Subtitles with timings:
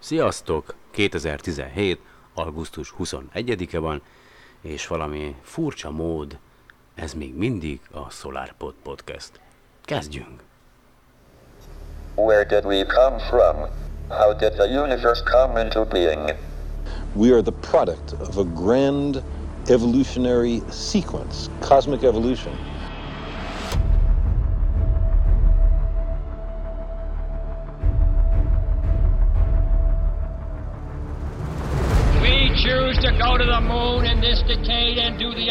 [0.00, 0.74] Sziasztok!
[0.90, 2.00] 2017.
[2.34, 4.02] augusztus 21-e van,
[4.60, 6.38] és valami furcsa mód,
[6.94, 9.40] ez még mindig a SolarPod Podcast.
[9.84, 10.42] Kezdjünk!
[12.14, 13.56] Where did we come from?
[14.08, 16.34] How did the universe come into being?
[17.14, 19.22] We are the product of a grand
[19.66, 22.77] evolutionary sequence, cosmic evolution.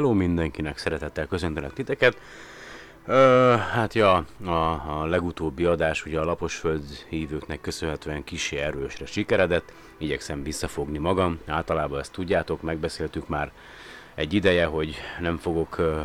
[0.00, 2.16] Hello mindenkinek, szeretettel köszöntelek titeket.
[3.06, 4.50] Ö, hát ja, a,
[5.00, 9.72] a legutóbbi adás ugye a Laposföld hívőknek köszönhetően kicsi erősre sikeredett.
[9.98, 13.52] Igyekszem visszafogni magam, általában ezt tudjátok, megbeszéltük már
[14.14, 16.00] egy ideje, hogy nem fogok ö,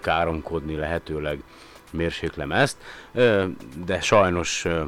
[0.00, 1.42] káromkodni, lehetőleg
[1.90, 2.76] mérséklem ezt,
[3.12, 3.46] ö,
[3.84, 4.82] de sajnos ö,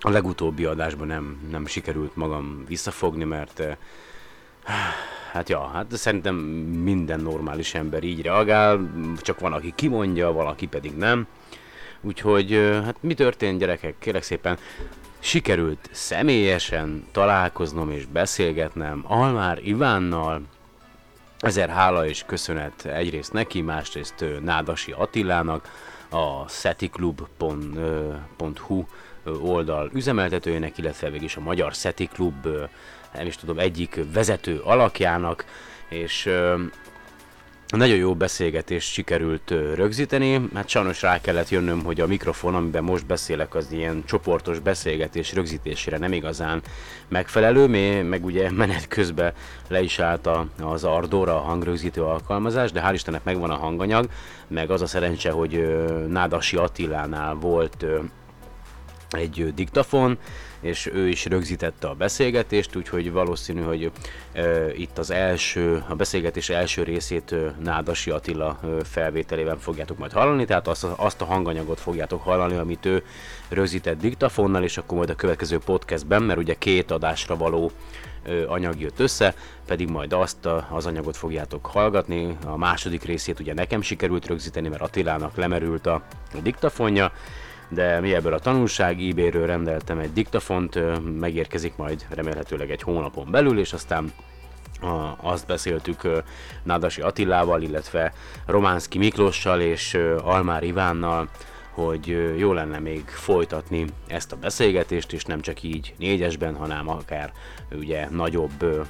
[0.00, 3.62] a legutóbbi adásban nem, nem sikerült magam visszafogni, mert
[5.32, 10.96] Hát ja, hát szerintem minden normális ember így reagál, csak van, aki kimondja, valaki pedig
[10.96, 11.26] nem.
[12.00, 12.52] Úgyhogy,
[12.84, 13.94] hát mi történt gyerekek?
[13.98, 14.58] Kérlek szépen,
[15.18, 20.42] sikerült személyesen találkoznom és beszélgetnem Almár Ivánnal,
[21.38, 25.68] Ezer hála és köszönet egyrészt neki, másrészt Nádasi Attilának,
[26.10, 27.84] a setiklub.hu
[29.40, 32.48] oldal üzemeltetőjének, illetve végig is a Magyar Szeti Klub,
[33.14, 35.44] nem is tudom, egyik vezető alakjának,
[35.88, 36.30] és
[37.76, 43.06] nagyon jó beszélgetést sikerült rögzíteni, hát sajnos rá kellett jönnöm, hogy a mikrofon, amiben most
[43.06, 46.62] beszélek, az ilyen csoportos beszélgetés rögzítésére nem igazán
[47.08, 49.32] megfelelő, még, meg ugye menet közben
[49.68, 54.08] le is állt a, az Ardora a hangrögzítő alkalmazás, de hál' Istennek megvan a hanganyag,
[54.48, 55.76] meg az a szerencse, hogy
[56.08, 57.86] Nádasi Attilánál volt
[59.10, 60.18] egy diktafon,
[60.60, 63.90] és ő is rögzítette a beszélgetést, úgyhogy valószínű, hogy
[64.76, 70.84] itt az első, a beszélgetés első részét Nádasi Attila felvételében fogjátok majd hallani, tehát azt,
[70.96, 73.02] azt a hanganyagot fogjátok hallani, amit ő
[73.48, 77.70] rögzített diktafonnal, és akkor majd a következő podcastben, mert ugye két adásra való
[78.46, 79.34] anyag jött össze,
[79.66, 82.36] pedig majd azt az anyagot fogjátok hallgatni.
[82.46, 86.02] A második részét ugye nekem sikerült rögzíteni, mert Attilának lemerült a
[86.42, 87.12] diktafonja,
[87.70, 90.78] de mi ebből a tanulság, eBay-ről rendeltem egy diktafont,
[91.18, 94.12] megérkezik majd remélhetőleg egy hónapon belül, és aztán
[95.16, 96.00] azt beszéltük
[96.62, 98.12] Nádasi Attilával, illetve
[98.46, 101.28] Románszki Miklóssal és Almár Ivánnal,
[101.70, 107.32] hogy jó lenne még folytatni ezt a beszélgetést, és nem csak így négyesben, hanem akár
[107.72, 108.86] ugye nagyobb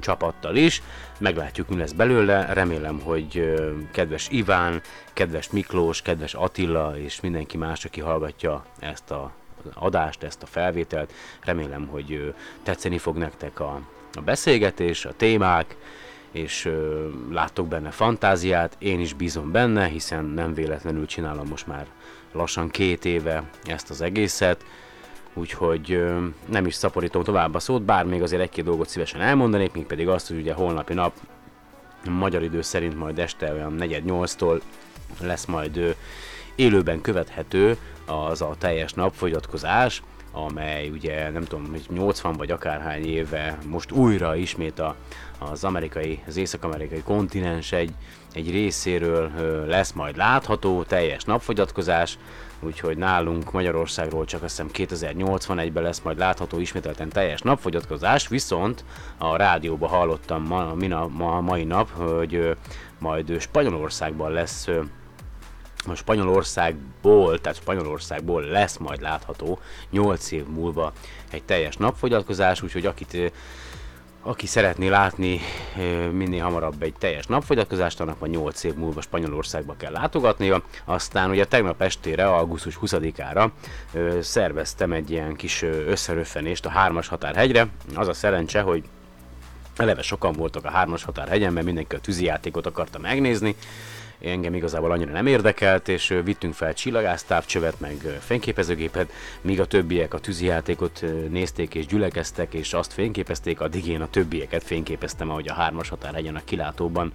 [0.00, 0.82] csapattal is.
[1.18, 2.52] Meglátjuk, mi lesz belőle.
[2.52, 3.54] Remélem, hogy
[3.92, 4.80] kedves Iván,
[5.12, 9.32] kedves Miklós, kedves Attila és mindenki más, aki hallgatja ezt a
[9.74, 11.12] adást, ezt a felvételt.
[11.44, 13.80] Remélem, hogy tetszeni fog nektek a,
[14.12, 15.76] a beszélgetés, a témák,
[16.30, 21.86] és ö, láttok benne fantáziát, én is bízom benne, hiszen nem véletlenül csinálom most már
[22.32, 24.64] lassan két éve ezt az egészet,
[25.36, 26.04] úgyhogy
[26.48, 30.08] nem is szaporítom tovább a szót, bár még azért egy-két dolgot szívesen elmondanék, még pedig
[30.08, 31.12] azt, hogy ugye holnapi nap
[32.10, 34.60] magyar idő szerint majd este olyan 4-8-tól
[35.20, 35.90] lesz majd ö,
[36.54, 40.02] élőben követhető az a teljes napfogyatkozás,
[40.32, 44.96] amely ugye nem tudom, hogy 80 vagy akárhány éve most újra ismét a,
[45.38, 47.90] az amerikai, az észak-amerikai kontinens egy,
[48.32, 49.30] egy részéről
[49.66, 52.18] lesz majd látható, teljes napfogyatkozás,
[52.60, 58.84] úgyhogy nálunk Magyarországról csak azt hiszem 2081-ben lesz majd látható ismételten teljes napfogyatkozás, viszont
[59.18, 62.56] a rádióban hallottam ma, mina, ma, mai nap, hogy
[62.98, 64.68] majd Spanyolországban lesz
[65.88, 69.58] a Spanyolországból, tehát Spanyolországból lesz majd látható
[69.90, 70.92] 8 év múlva
[71.30, 73.32] egy teljes napfogyatkozás, úgyhogy akit
[74.26, 75.40] aki szeretné látni
[76.12, 80.62] minél hamarabb egy teljes napfogyatkozást, annak van 8 év múlva Spanyolországba kell látogatnia.
[80.84, 83.48] Aztán ugye tegnap estére, augusztus 20-ára
[83.92, 87.68] ö, szerveztem egy ilyen kis összeröffenést a Hármas Határhegyre.
[87.94, 88.84] Az a szerencse, hogy
[89.76, 93.56] eleve sokan voltak a Hármas Határhegyen, mert mindenki a tűzijátékot akarta megnézni,
[94.20, 100.18] engem igazából annyira nem érdekelt, és vittünk fel csillagásztávcsövet, meg fényképezőgépet, míg a többiek a
[100.18, 105.88] tűzijátékot nézték és gyülekeztek, és azt fényképezték, addig én a többieket fényképeztem, ahogy a hármas
[105.88, 107.12] határhegyen a kilátóban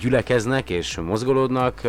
[0.00, 1.80] gyülekeznek és mozgolódnak.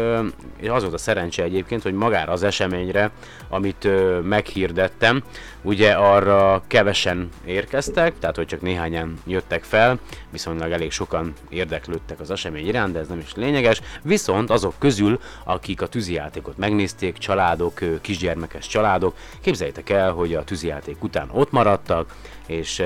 [0.68, 3.12] Az volt a szerencse egyébként, hogy magára az eseményre,
[3.50, 3.88] amit
[4.24, 5.24] meghirdettem,
[5.62, 10.00] ugye arra kevesen érkeztek, tehát hogy csak néhányan jöttek fel,
[10.30, 13.82] viszonylag elég sokan érdeklődtek az esemény iránt, de ez nem is lényeges.
[14.04, 21.04] Viszont azok közül, akik a tűzijátékot megnézték, családok, kisgyermekes családok, képzeljétek el, hogy a tűzijáték
[21.04, 22.84] után ott maradtak, és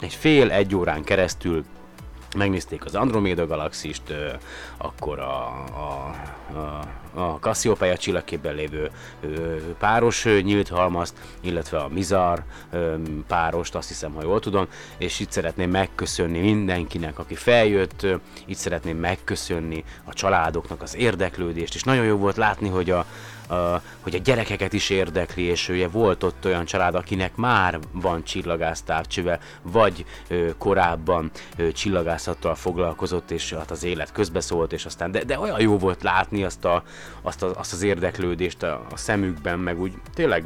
[0.00, 1.64] egy fél-egy órán keresztül
[2.36, 4.02] megnézték az Andromeda galaxist,
[4.76, 6.14] akkor a, a,
[6.56, 6.80] a,
[7.14, 8.90] a Cassiopeia csillagképben lévő
[9.78, 12.42] páros nyílt halmazt, illetve a Mizar
[13.26, 14.66] párost, azt hiszem, ha jól tudom,
[14.98, 18.06] és itt szeretném megköszönni mindenkinek, aki feljött,
[18.46, 23.04] itt szeretném megköszönni a családoknak az érdeklődést, és nagyon jó volt látni, hogy a,
[23.50, 28.24] a, hogy a gyerekeket is érdekli, és ugye volt ott olyan család, akinek már van
[28.24, 35.24] csillagásztávcsöve, vagy ö, korábban ö, csillagászattal foglalkozott, és hát az élet közbeszólt, és aztán, de,
[35.24, 36.82] de olyan jó volt látni azt, a,
[37.22, 40.44] azt, a, azt az érdeklődést a, a szemükben, meg úgy tényleg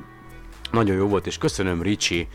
[0.71, 2.29] nagyon jó volt, és köszönöm Ricsi,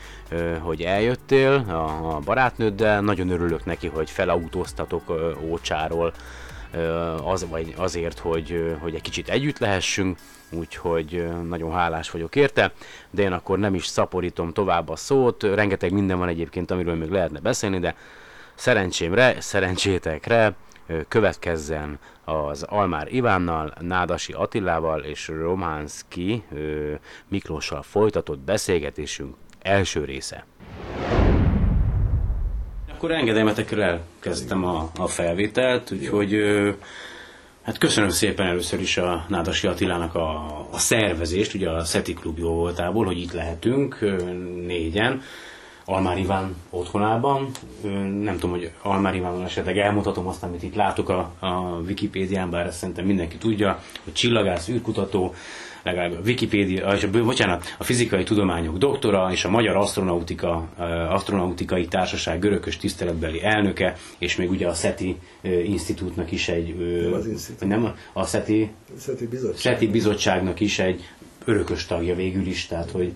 [0.58, 5.02] hogy eljöttél a, a barátnőddel, nagyon örülök neki, hogy felautóztatok
[5.42, 6.12] Ócsáról,
[7.24, 10.18] az, vagy azért, hogy, hogy egy kicsit együtt lehessünk,
[10.50, 12.72] úgyhogy nagyon hálás vagyok érte,
[13.10, 17.10] de én akkor nem is szaporítom tovább a szót, rengeteg minden van egyébként, amiről még
[17.10, 17.96] lehetne beszélni, de
[18.54, 20.54] szerencsémre, szerencsétekre
[21.08, 21.98] következzen
[22.30, 26.42] az Almár Ivánnal, Nádasi Attilával és Románszki
[27.28, 30.44] Miklóssal folytatott beszélgetésünk első része.
[32.92, 36.70] Akkor engedelmetekről elkezdtem a, a felvételt, úgyhogy ö,
[37.62, 42.38] hát köszönöm szépen először is a Nádasi Attilának a, a szervezést, ugye a Szeti Klub
[42.38, 44.32] jó voltából, hogy itt lehetünk ö,
[44.66, 45.22] négyen.
[45.90, 47.50] Almár Iván otthonában.
[48.22, 52.66] Nem tudom, hogy Almár Ivánon esetleg elmutatom azt, amit itt látok a, a Wikipédián, bár
[52.66, 55.34] ezt szerintem mindenki tudja, hogy csillagász, űrkutató,
[55.82, 60.82] legalább a Wikipédia, és a, bocsánat, a fizikai tudományok doktora és a Magyar Asztronautika, ö,
[60.84, 65.16] Astronautikai Társaság görökös tiszteletbeli elnöke, és még ugye a SETI
[65.64, 67.68] Institútnak is egy, Nem az institút.
[67.68, 69.58] nem, a SETI Szeti bizottság.
[69.60, 71.08] SETI bizottságnak is egy
[71.44, 73.12] örökös tagja végül is, tehát hogy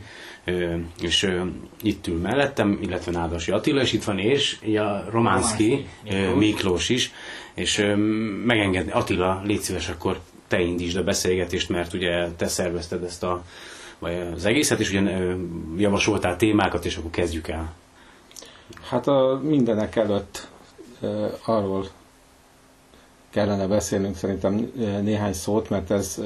[1.00, 1.30] és
[1.82, 7.12] itt ül mellettem, illetve Nádasi Attila, és itt van és a Románszki ö, Miklós is,
[7.54, 7.92] és
[8.44, 13.44] megengedni, Attila, légy szíves, akkor te indítsd a beszélgetést, mert ugye te szervezted ezt a
[13.98, 15.34] vagy az egészet, és ugye
[15.76, 17.72] javasoltál témákat, és akkor kezdjük el.
[18.88, 20.48] Hát a mindenek előtt
[21.44, 21.86] arról
[23.30, 26.20] kellene beszélnünk szerintem néhány szót, mert ez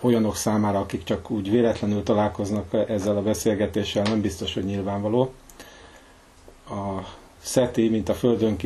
[0.00, 5.32] olyanok számára, akik csak úgy véletlenül találkoznak ezzel a beszélgetéssel, nem biztos, hogy nyilvánvaló.
[6.68, 7.00] A
[7.42, 8.56] SETI, mint a földön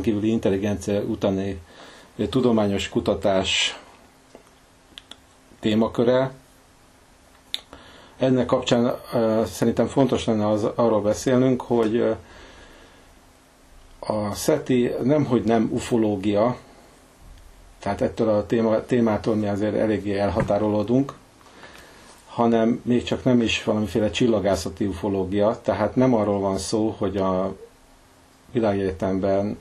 [0.00, 1.60] kívüli, intelligencia utáni
[2.28, 3.80] tudományos kutatás
[5.60, 6.32] témaköre,
[8.18, 8.96] ennek kapcsán
[9.44, 12.16] szerintem fontos lenne az, arról beszélnünk, hogy
[13.98, 16.56] a SETI nemhogy nem ufológia,
[17.86, 21.12] tehát ettől a téma, témától mi azért eléggé elhatárolódunk,
[22.26, 27.56] hanem még csak nem is valamiféle csillagászati ufológia, tehát nem arról van szó, hogy a
[28.52, 29.58] világegyetemben,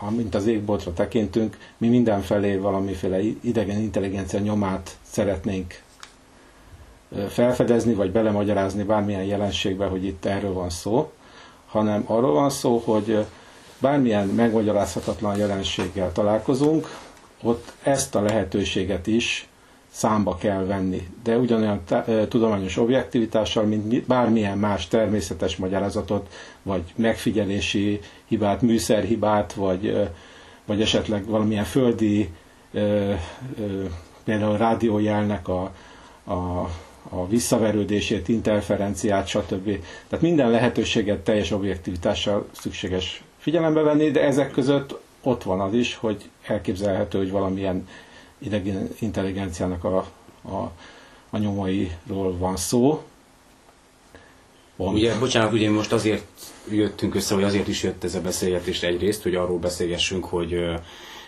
[0.00, 5.82] uh, mint az égboltra tekintünk, mi mindenfelé valamiféle idegen intelligencia nyomát szeretnénk
[7.28, 11.12] felfedezni, vagy belemagyarázni bármilyen jelenségbe, hogy itt erről van szó,
[11.66, 13.24] hanem arról van szó, hogy
[13.78, 16.88] bármilyen megmagyarázhatatlan jelenséggel találkozunk,
[17.44, 19.48] ott ezt a lehetőséget is
[19.90, 21.82] számba kell venni, de ugyanolyan
[22.28, 30.10] tudományos objektivitással, mint bármilyen más természetes magyarázatot, vagy megfigyelési hibát, műszerhibát, vagy,
[30.66, 32.30] vagy esetleg valamilyen földi,
[34.24, 35.72] például rádiójelnek a,
[36.24, 36.68] a,
[37.08, 39.64] a visszaverődését, interferenciát, stb.
[40.08, 45.94] Tehát minden lehetőséget teljes objektivitással szükséges figyelembe venni, de ezek között ott van az is,
[45.94, 47.88] hogy elképzelhető, hogy valamilyen
[48.38, 49.96] idegen intelligenciának a,
[50.42, 50.70] a,
[51.30, 53.02] a nyomairól van szó.
[54.76, 54.96] Pont.
[54.96, 56.26] Ugye, bocsánat, ugye most azért
[56.70, 60.64] jöttünk össze, vagy azért is jött ez a beszélgetés egyrészt, hogy arról beszélgessünk, hogy,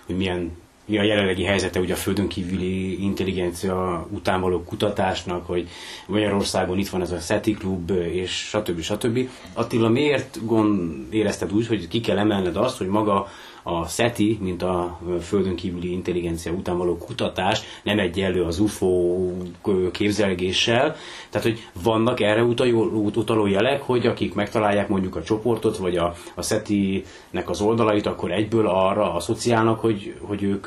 [0.07, 5.69] hogy milyen mi a jelenlegi helyzete ugye a földön kívüli intelligencia után való kutatásnak, hogy
[6.07, 8.81] Magyarországon itt van ez a SETI klub, és stb.
[8.81, 9.29] stb.
[9.53, 13.29] Attila, miért gond érezted úgy, hogy ki kell emelned azt, hogy maga
[13.69, 19.29] a SETI, mint a földön kívüli intelligencia után való kutatás nem egyenlő az UFO
[19.93, 20.97] képzelgéssel.
[21.31, 22.43] Tehát, hogy vannak erre
[23.15, 28.33] utaló jelek, hogy akik megtalálják mondjuk a csoportot, vagy a, a SETI-nek az oldalait, akkor
[28.33, 30.67] egyből arra asszociálnak, hogy, hogy ők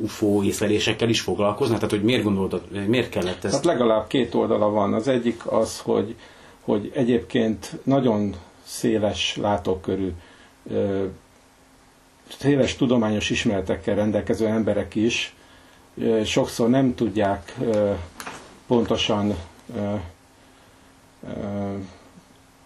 [0.00, 1.78] UFO észlelésekkel is foglalkoznak?
[1.78, 3.54] Tehát, hogy miért gondoltad, miért kellett ezt?
[3.54, 4.94] Hát legalább két oldala van.
[4.94, 6.14] Az egyik az, hogy,
[6.60, 10.12] hogy egyébként nagyon széles látókörű
[12.38, 15.34] széles tudományos ismeretekkel rendelkező emberek is
[16.24, 17.56] sokszor nem tudják
[18.66, 19.34] pontosan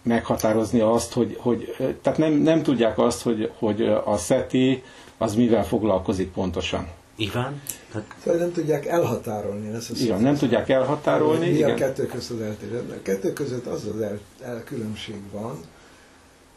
[0.02, 4.82] meghatározni azt, hogy, hogy tehát nem, nem tudják azt, hogy, hogy a SETI
[5.18, 6.88] az mivel foglalkozik pontosan.
[7.16, 7.62] Iván?
[7.92, 8.14] Tehát...
[8.24, 9.74] Szóval nem tudják elhatárolni.
[9.74, 11.46] Ezt az igen, nem tudják elhatárolni.
[11.46, 11.70] Mi igen.
[11.70, 12.78] a kettő között az eltérő?
[12.98, 15.60] A kettő között az az el, el különbség van,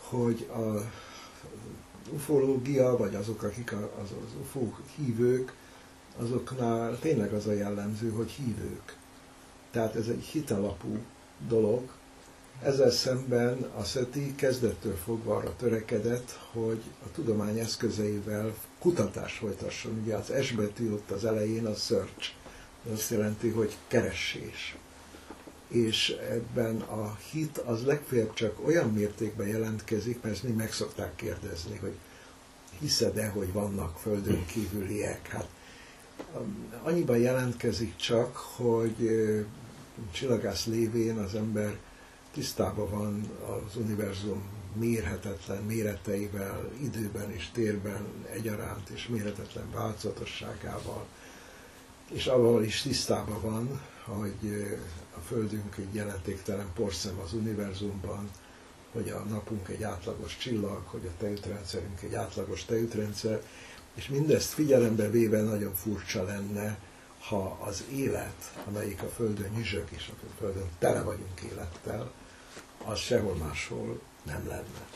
[0.10, 0.82] hogy a
[2.14, 5.54] ufológia, vagy azok, akik az, az UFO hívők,
[6.18, 8.98] azoknál tényleg az a jellemző, hogy hívők.
[9.72, 10.98] Tehát ez egy hitalapú
[11.48, 11.82] dolog.
[12.64, 20.00] Ezzel szemben a SETI kezdettől fogva arra törekedett, hogy a tudomány eszközeivel kutatás folytasson.
[20.04, 22.32] Ugye az S betű ott az elején a search.
[22.86, 24.78] Ez azt jelenti, hogy keresés
[25.70, 31.16] és ebben a hit az legfeljebb csak olyan mértékben jelentkezik, mert ezt mi meg szokták
[31.16, 31.94] kérdezni, hogy
[32.80, 35.28] hiszed-e, hogy vannak földön kívüliek?
[35.28, 35.48] Hát
[36.36, 39.10] um, annyiban jelentkezik csak, hogy
[40.12, 41.78] csillagász lévén az ember
[42.34, 51.06] tisztában van az univerzum mérhetetlen méreteivel, időben és térben egyaránt, és méretetlen változatosságával,
[52.12, 53.82] és avval is tisztában van,
[54.18, 54.68] hogy
[55.18, 58.30] a Földünk egy jelentéktelen porszem az univerzumban,
[58.92, 63.42] hogy a napunk egy átlagos csillag, hogy a tejútrendszerünk egy átlagos tejútrendszer,
[63.94, 66.78] és mindezt figyelembe véve nagyon furcsa lenne,
[67.20, 72.12] ha az élet, amelyik a Földön nyüzsög, és a Földön tele vagyunk élettel,
[72.86, 74.88] az sehol máshol nem lenne.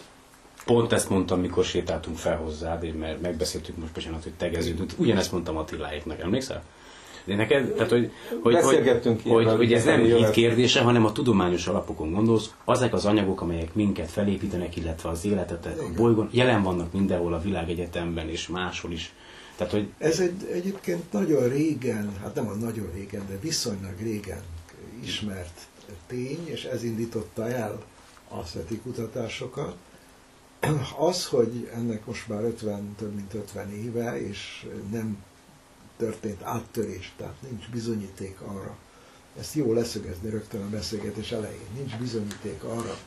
[0.66, 4.92] Pont ezt mondtam, mikor sétáltunk fel hozzád, mert megbeszéltük most bocsánat, hogy tegeződünk.
[4.98, 6.64] Ugyanezt mondtam Attiláéknak, emlékszel?
[7.26, 8.12] De neked, tehát, hogy,
[8.42, 13.06] hogy, hogy, hogy, hogy ez nem hit kérdése, hanem a tudományos alapokon gondolsz, azok az
[13.06, 18.48] anyagok, amelyek minket felépítenek, illetve az életet a bolygón, jelen vannak mindenhol a világegyetemben és
[18.48, 19.14] máshol is.
[19.56, 19.88] Tehát, hogy...
[19.98, 24.42] Ez egy, egyébként nagyon régen, hát nem a nagyon régen, de viszonylag régen
[25.04, 25.68] ismert
[26.08, 27.84] tény, és ez indította el
[28.30, 29.76] a SZETI kutatásokat.
[30.98, 35.18] Az, hogy ennek most már 50, több mint 50 éve, és nem
[35.98, 38.78] történt áttörés, tehát nincs bizonyíték arra.
[39.40, 41.68] Ezt jó leszögezni rögtön a beszélgetés elején.
[41.76, 42.98] Nincs bizonyíték arra,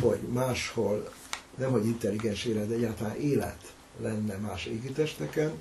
[0.00, 1.12] hogy máshol
[1.56, 5.52] nem hogy intelligens élet, de egyáltalán élet lenne más égitesteken,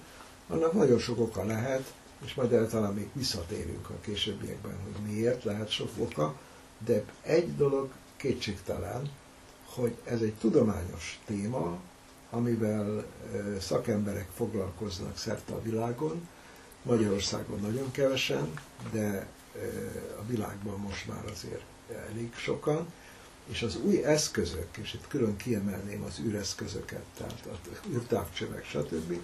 [0.48, 1.94] annak nagyon sok oka lehet,
[2.26, 6.40] és majd el talán még visszatérünk a későbbiekben, hogy miért lehet sok oka,
[6.86, 9.10] de egy dolog kétségtelen,
[9.66, 11.80] hogy ez egy tudományos téma,
[12.30, 13.06] amivel
[13.60, 16.28] szakemberek foglalkoznak szerte a világon,
[16.84, 18.54] Magyarországon nagyon kevesen,
[18.92, 19.28] de
[20.20, 21.64] a világban most már azért
[22.10, 22.88] elég sokan,
[23.46, 29.18] és az új eszközök, és itt külön kiemelném az űreszközöket, tehát a űrtávcsövek, stb.,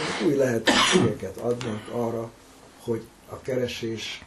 [0.00, 2.30] azok új lehetőségeket adnak arra,
[2.78, 4.24] hogy a keresés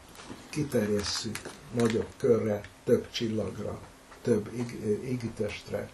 [0.50, 1.40] kiterjesszük
[1.72, 3.80] nagyobb körre, több csillagra,
[4.22, 4.50] több
[5.04, 5.90] égitestre,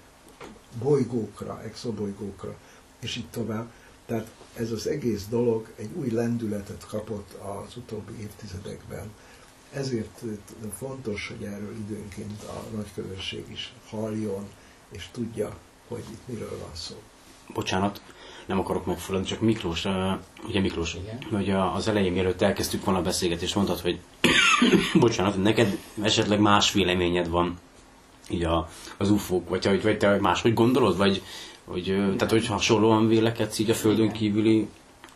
[0.80, 2.56] bolygókra, exobolygókra,
[3.00, 3.72] és így tovább.
[4.10, 9.12] Tehát ez az egész dolog egy új lendületet kapott az utóbbi évtizedekben.
[9.74, 10.22] Ezért
[10.78, 14.48] fontos, hogy erről időnként a nagy közönség is halljon,
[14.92, 16.96] és tudja, hogy itt miről van szó.
[17.54, 18.02] bocsánat,
[18.46, 20.12] nem akarok megfulladni, csak Miklós, uh,
[20.48, 20.98] ugye Miklós,
[21.32, 24.00] hogy a, az elején, mielőtt elkezdtük volna a beszélgetést, mondtad, hogy
[25.00, 27.60] bocsánat, hogy neked esetleg más véleményed van
[28.30, 31.24] így a, az ufók, vagy, vagy, vagy te máshogy gondolod, vagy
[31.70, 31.84] hogy,
[32.18, 34.68] tehát, hogy hasonlóan vélekedsz így a földön kívüli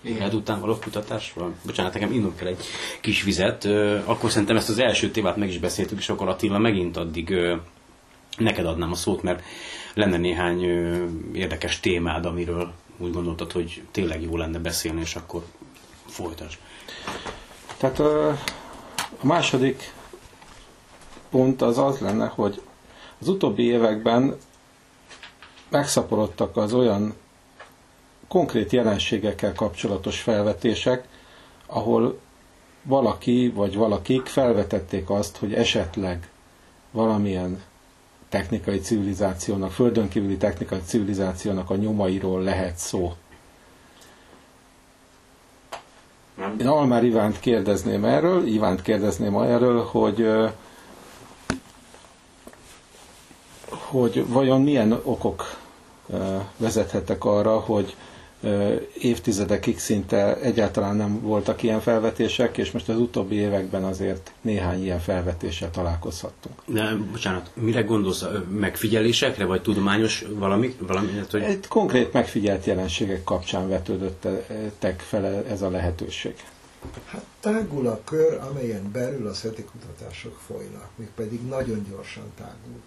[0.01, 1.53] élet után való kutatásról?
[1.65, 2.65] Bocsánat, nekem innom kell egy
[3.01, 3.65] kis vizet.
[4.05, 7.35] Akkor szerintem ezt az első témát meg is beszéltük, és akkor Attila megint addig
[8.37, 9.43] neked adnám a szót, mert
[9.93, 10.61] lenne néhány
[11.33, 15.43] érdekes témád, amiről úgy gondoltad, hogy tényleg jó lenne beszélni, és akkor
[16.07, 16.57] folytasd.
[17.77, 18.37] Tehát a
[19.21, 19.93] második
[21.29, 22.61] pont az az lenne, hogy
[23.21, 24.37] az utóbbi években
[25.73, 27.13] megszaporodtak az olyan
[28.27, 31.07] konkrét jelenségekkel kapcsolatos felvetések,
[31.65, 32.19] ahol
[32.83, 36.29] valaki vagy valakik felvetették azt, hogy esetleg
[36.91, 37.61] valamilyen
[38.29, 43.13] technikai civilizációnak, földön kívüli technikai civilizációnak a nyomairól lehet szó.
[46.59, 50.27] Én Almár Ivánt kérdezném erről, Ivánt kérdezném erről, hogy
[53.93, 55.61] hogy vajon milyen okok
[56.57, 57.95] vezethettek arra, hogy
[58.97, 64.99] évtizedekig szinte egyáltalán nem voltak ilyen felvetések, és most az utóbbi években azért néhány ilyen
[64.99, 66.55] felvetéssel találkozhattunk.
[66.65, 68.25] De, bocsánat, mire gondolsz?
[68.49, 70.75] Megfigyelésekre, vagy tudományos valami?
[70.79, 71.41] valami hát, hogy...
[71.41, 76.35] Egy konkrét megfigyelt jelenségek kapcsán vetődöttek fel ez a lehetőség.
[77.05, 82.81] Hát tágul a kör, amelyen belül a SETI kutatások folynak, mégpedig nagyon gyorsan tágul.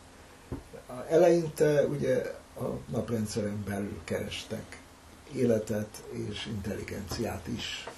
[1.09, 2.23] Eleinte ugye
[2.59, 4.81] a naprendszeren belül kerestek
[5.35, 7.89] életet és intelligenciát is.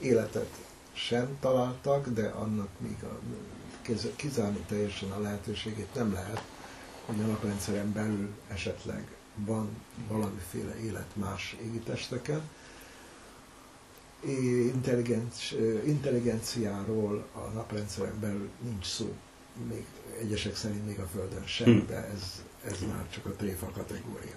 [0.00, 0.54] Életet
[0.92, 3.18] sem találtak, de annak még a,
[4.16, 6.42] kizárni teljesen a lehetőségét nem lehet,
[7.06, 9.68] hogy a naprendszeren belül esetleg van
[10.08, 12.40] valamiféle élet más égitesteken.
[14.20, 15.52] É- intelligenc,
[15.84, 19.14] intelligenciáról a naprendszeren belül nincs szó,
[19.68, 19.84] még
[20.20, 24.36] egyesek szerint még a Földön sem, de ez, ez már csak a tréfa kategória.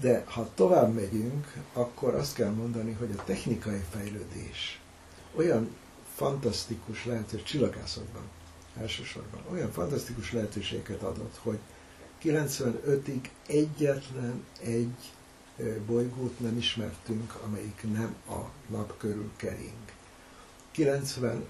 [0.00, 4.80] De ha tovább megyünk, akkor azt kell mondani, hogy a technikai fejlődés
[5.34, 5.74] olyan
[6.14, 8.22] fantasztikus lehetőség, csillagászatban
[8.80, 11.58] elsősorban, olyan fantasztikus lehetőséget adott, hogy
[12.22, 15.12] 95-ig egyetlen egy
[15.86, 19.72] bolygót nem ismertünk, amelyik nem a nap körül kering.
[20.70, 21.44] 90,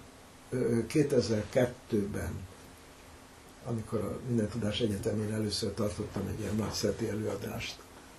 [0.51, 2.33] ö, 2002-ben,
[3.65, 7.79] amikor a Minden Tudás Egyetemén először tartottam egy ilyen nagy szeti előadást,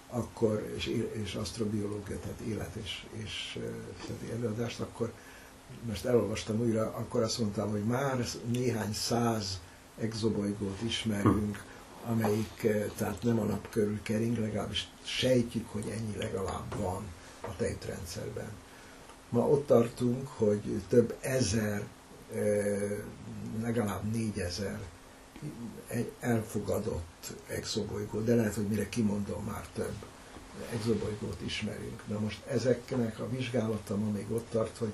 [0.09, 3.59] akkor, és, és asztrobiológia, tehát élet és, és
[4.07, 5.11] szeti előadást, akkor
[5.87, 9.59] most elolvastam újra, akkor azt mondtam, hogy már néhány száz
[9.99, 11.63] exobolygót ismerünk,
[12.05, 17.03] amelyik eh, tehát nem a nap körül kering, legalábbis sejtjük, hogy ennyi legalább van
[17.41, 18.49] a tejtrendszerben.
[19.29, 21.87] Ma ott tartunk, hogy több ezer,
[23.61, 24.79] legalább négyezer
[25.87, 29.95] egy elfogadott exobolygó, de lehet, hogy mire kimondom, már több
[30.73, 32.07] exobolygót ismerünk.
[32.07, 34.93] Na most ezeknek a vizsgálata ma még ott tart, hogy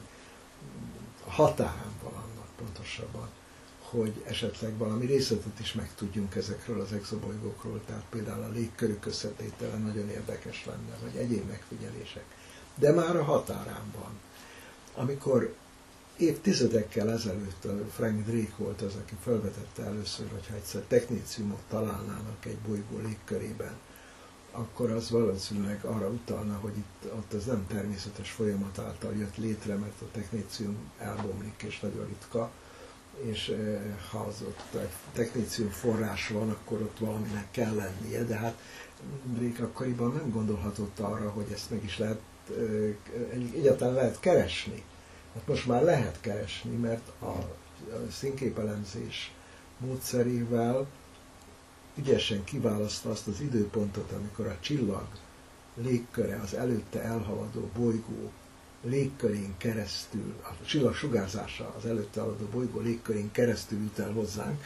[1.25, 2.25] határán van
[2.57, 3.29] pontosabban,
[3.79, 10.09] hogy esetleg valami részletet is megtudjunk ezekről az exobolygókról, tehát például a légkörük összetétele nagyon
[10.09, 12.23] érdekes lenne, vagy egyéb megfigyelések.
[12.75, 14.19] De már a határán van.
[14.93, 15.55] Amikor
[16.17, 22.97] évtizedekkel ezelőtt Frank Drake volt az, aki felvetette először, hogyha egyszer technéciumot találnának egy bolygó
[23.07, 23.73] légkörében,
[24.51, 29.75] akkor az valószínűleg arra utalna, hogy itt ott az nem természetes folyamat által jött létre,
[29.75, 32.51] mert a technécium elbomlik és nagyon ritka,
[33.21, 33.55] és
[34.11, 34.77] ha az ott
[35.13, 38.59] technécium forrás van, akkor ott valaminek kell lennie, de hát
[39.23, 42.95] Drake akkoriban nem gondolhatott arra, hogy ezt meg is lehet, eh,
[43.53, 44.83] egyáltalán lehet keresni.
[45.35, 47.55] Hát most már lehet keresni, mert a,
[48.11, 49.33] színképelemzés
[49.77, 50.87] módszerével
[51.95, 55.07] ügyesen kiválasztva azt az időpontot, amikor a csillag
[55.75, 58.31] légköre, az előtte elhaladó bolygó
[58.81, 64.63] légkörén keresztül, a csillag sugárzása az előtte haladó bolygó légkörén keresztül jut el hozzánk,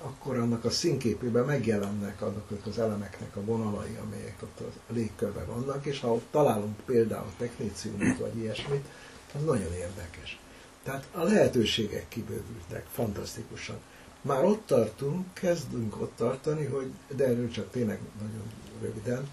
[0.00, 5.86] akkor annak a színképében megjelennek azok az elemeknek a vonalai, amelyek ott a légkörben vannak,
[5.86, 8.86] és ha ott találunk például technéciumot vagy ilyesmit,
[9.34, 10.38] az nagyon érdekes.
[10.82, 13.76] Tehát a lehetőségek kibővültek fantasztikusan.
[14.20, 19.28] Már ott tartunk, kezdünk ott tartani, hogy, de erről csak tényleg nagyon röviden,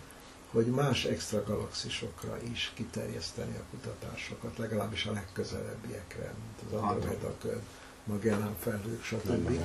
[0.51, 7.61] hogy más extra galaxisokra is kiterjeszteni a kutatásokat, legalábbis a legközelebbiekre, mint az Andromeda köd,
[8.03, 9.59] Magellan felhők, stb.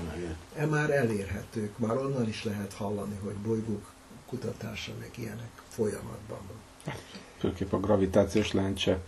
[0.56, 3.92] E már elérhetők, már onnan is lehet hallani, hogy bolygók
[4.26, 6.94] kutatása, meg ilyenek folyamatban van.
[7.38, 9.00] Főképp a gravitációs lencse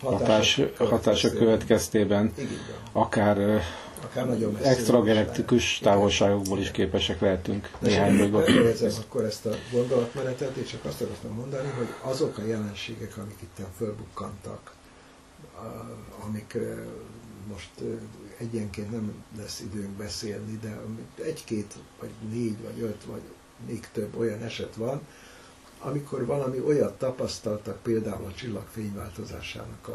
[0.00, 2.32] hatás, hatása következtében
[2.92, 3.62] akár
[4.04, 8.48] Akár nagyon extragalaktikus távolságokból is képesek lehetünk De néhány bolygót.
[8.98, 13.58] akkor ezt a gondolatmenetet, és csak azt akartam mondani, hogy azok a jelenségek, amik itt
[13.76, 14.74] fölbukkantak,
[16.26, 16.56] amik
[17.52, 17.70] most
[18.38, 20.80] egyenként nem lesz időnk beszélni, de
[21.24, 23.22] egy-két, vagy négy, vagy öt, vagy
[23.66, 25.00] még több olyan eset van,
[25.84, 29.90] amikor valami olyat tapasztaltak, például a csillag fényváltozásának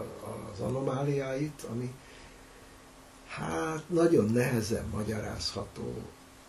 [0.54, 1.94] az anomáliáit, ami
[3.28, 5.94] hát nagyon nehezen magyarázható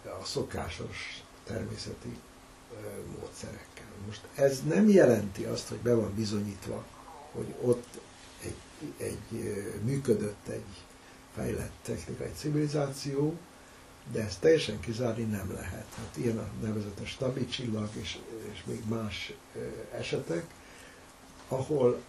[0.05, 2.17] a szokásos természeti
[3.19, 3.87] módszerekkel.
[4.07, 6.85] Most ez nem jelenti azt, hogy be van bizonyítva,
[7.33, 8.01] hogy ott
[8.43, 8.57] egy,
[8.97, 10.85] egy működött egy
[11.35, 13.39] fejlett technikai civilizáció,
[14.13, 15.87] de ezt teljesen kizárni nem lehet.
[15.97, 18.19] Hát ilyen a nevezetes stabil csillag és,
[18.53, 19.33] és még más
[19.93, 20.47] esetek,
[21.49, 22.03] ahol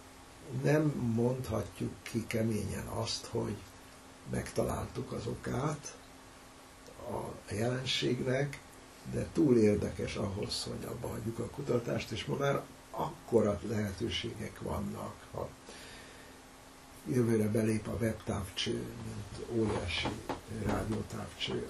[0.62, 0.82] nem
[1.14, 3.56] mondhatjuk ki keményen azt, hogy
[4.30, 5.96] megtaláltuk az okát
[7.10, 8.60] a jelenségnek,
[9.12, 15.14] de túl érdekes ahhoz, hogy abba hagyjuk a kutatást, és ma már akkora lehetőségek vannak,
[15.32, 15.48] ha
[17.08, 18.72] jövőre belép a webtávcső,
[19.04, 20.08] mint óriási
[20.66, 21.66] rádiótávcső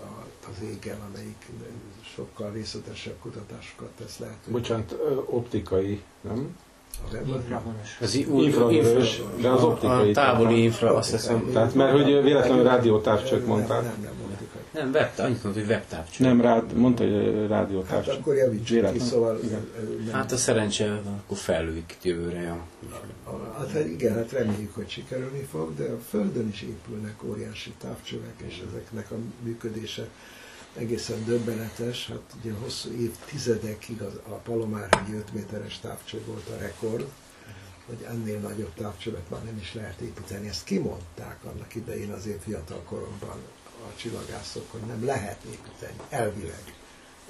[0.50, 1.46] az égen, amelyik
[2.14, 4.52] sokkal részletesebb kutatásokat tesz lehetővé.
[4.52, 6.56] Bocsánat, optikai, nem?
[8.00, 10.10] Az Infravörös, de az optikai.
[10.10, 11.50] A távoli infra, azt hiszem.
[11.52, 13.80] Tehát, mert hogy véletlenül rádiótávcsőt mondtál.
[13.80, 14.62] Nem, nem, nem optikai.
[14.82, 16.24] Nem, webtáv, annyit mondta, hogy webtávcső.
[16.24, 18.10] Nem, rád, mondta, hogy Hát rádiótávcső.
[18.10, 19.40] akkor javítsuk ki, szóval
[20.04, 20.12] nem.
[20.12, 22.40] Hát a szerencse, akkor fellőjük jövőre.
[22.40, 22.58] Ja.
[23.58, 28.34] Hát hát igen, hát reméljük, hogy sikerülni fog, de a Földön is épülnek óriási távcsövek,
[28.46, 30.08] és ezeknek a működése
[30.76, 32.06] egészen döbbenetes.
[32.08, 37.06] Hát ugye hosszú évtizedekig az, a Palomárhegyi 5 méteres távcső volt a rekord,
[37.86, 40.48] hogy ennél nagyobb távcsövet már nem is lehet építeni.
[40.48, 46.74] Ezt kimondták annak idején az én fiatal koromban a csillagászok, hogy nem lehet építeni, elvileg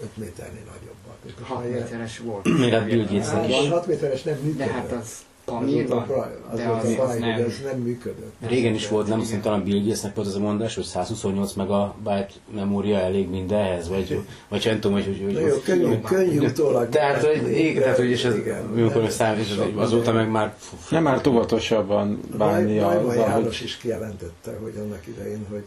[0.02, 1.16] 5 méternél nagyobbat.
[1.26, 2.44] És most 6 már ilyen- méteres volt.
[2.58, 3.54] Még hát Bill Gatesnek Hát, is.
[3.56, 4.68] van 6 méteres nem De működött.
[4.70, 5.12] hát az
[5.58, 7.30] az van, az de az, az baj, nem.
[7.30, 8.32] ez nem működött.
[8.46, 12.32] Régen is volt, nem azt talán Bill Gatesnek volt az a mondás, hogy 128 megabyte
[12.54, 15.04] memória elég mindenhez, vagy, vagy nem tudom, hogy...
[15.04, 16.88] hogy, hogy jó, könnyű, könnyű utólag.
[16.88, 18.64] Tehát, hogy, igen, tehát, hogy és ez, Igen.
[18.64, 20.56] amikor számít, és azóta meg már...
[20.90, 22.88] Nem már óvatosabban bánni a...
[22.88, 25.64] azzal, János is kijelentette, hogy annak idején, hogy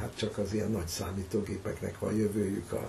[0.00, 2.88] hát csak az ilyen nagy számítógépeknek van jövőjük, a,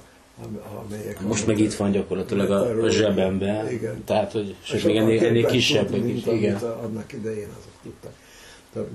[0.85, 1.21] amelyek...
[1.21, 4.03] Most meg itt van gyakorlatilag a, a zsebemben, Igen.
[4.03, 6.55] tehát, hogy sőt, még ennél, ennél kisebbek is, igen.
[6.55, 8.13] Annak idején azok tudtak.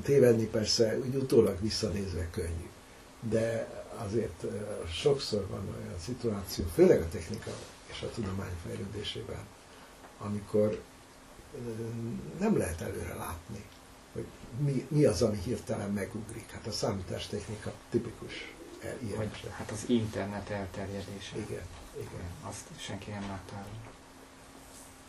[0.03, 2.69] Tévedni persze úgy utólag visszanézve könnyű,
[3.31, 3.69] de
[4.07, 4.45] azért
[4.93, 7.51] sokszor van olyan szituáció, főleg a technika
[7.91, 9.45] és a tudomány fejlődésében,
[10.19, 10.81] amikor
[12.39, 13.65] nem lehet előre látni,
[14.13, 14.25] hogy
[14.59, 16.51] mi, mi az, ami hirtelen megugrik.
[16.51, 18.55] Hát a számítástechnika tipikus
[19.05, 19.51] ilyen Vagy eset.
[19.51, 21.37] hát az internet elterjedése.
[21.37, 21.63] Igen,
[21.97, 22.27] igen.
[22.49, 23.65] Azt senki nem látta.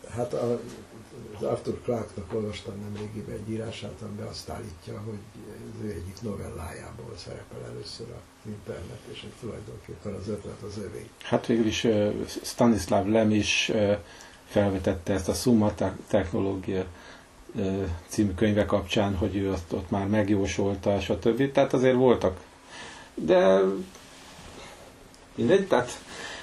[0.09, 0.59] Hát a,
[1.37, 5.17] az Arthur Clarke-nak olvastam nemrégiben egy írását, amiben azt állítja, hogy
[5.79, 11.09] az ő egyik novellájából szerepel először az internet, és hogy tulajdonképpen az ötlet az övé.
[11.23, 11.87] hát végül is
[12.43, 13.71] Stanislav Lem is
[14.45, 16.85] felvetette ezt a Summa te- technológia
[18.07, 21.51] című könyve kapcsán, hogy ő azt ott már megjósolta, stb.
[21.51, 22.39] Tehát azért voltak.
[23.21, 23.61] De
[25.35, 25.91] mindegy, tehát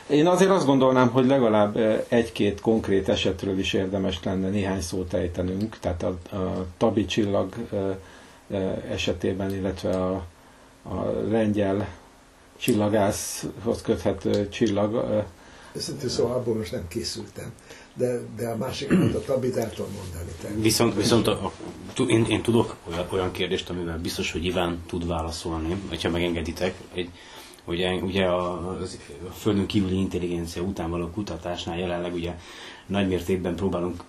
[0.07, 1.77] én azért azt gondolnám, hogy legalább
[2.09, 7.55] egy-két konkrét esetről is érdemes lenne néhány szót ejtenünk, tehát a, a Tabi csillag
[8.91, 10.25] esetében, illetve a,
[10.83, 10.95] a
[11.29, 11.89] lengyel
[12.57, 15.23] csillagászhoz köthető csillag.
[15.73, 17.53] Őszintén szóval abból most nem készültem,
[17.95, 20.31] de, de a másikat a tabit el tudom mondani.
[20.41, 20.61] természetesen.
[20.63, 21.53] Viszont, viszont a,
[21.97, 26.75] a, én, én tudok olyan, olyan kérdést, amivel biztos, hogy Iván tud válaszolni, hogyha megengeditek.
[26.95, 27.09] Egy,
[27.65, 28.79] ugye, ugye a, a
[29.39, 32.35] Földön kívüli intelligencia után való kutatásnál jelenleg ugye
[32.87, 34.03] nagymértékben próbálunk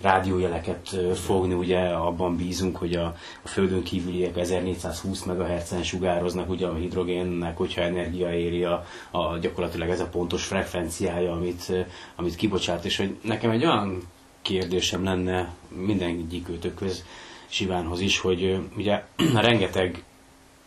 [0.00, 3.04] rádiójeleket fogni, ugye abban bízunk, hogy a,
[3.42, 9.88] a Földön kívüliek 1420 MHz-en sugároznak, ugye a hidrogénnek, hogyha energia éri a, a gyakorlatilag
[9.88, 11.72] ez a pontos frekvenciája, amit,
[12.16, 14.02] amit kibocsát, és hogy nekem egy olyan
[14.42, 17.04] kérdésem lenne mindegyik őtökhöz,
[17.48, 19.04] Sivánhoz is, hogy ugye
[19.34, 20.04] rengeteg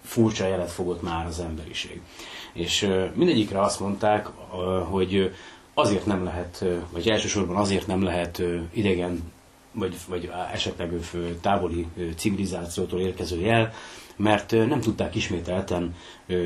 [0.03, 2.01] furcsa jelet fogott már az emberiség.
[2.53, 4.25] És mindegyikre azt mondták,
[4.89, 5.33] hogy
[5.79, 9.31] azért nem lehet, vagy elsősorban azért nem lehet idegen,
[9.71, 10.91] vagy, vagy esetleg
[11.41, 13.71] távoli civilizációtól érkező jel,
[14.15, 15.95] mert nem tudták ismételten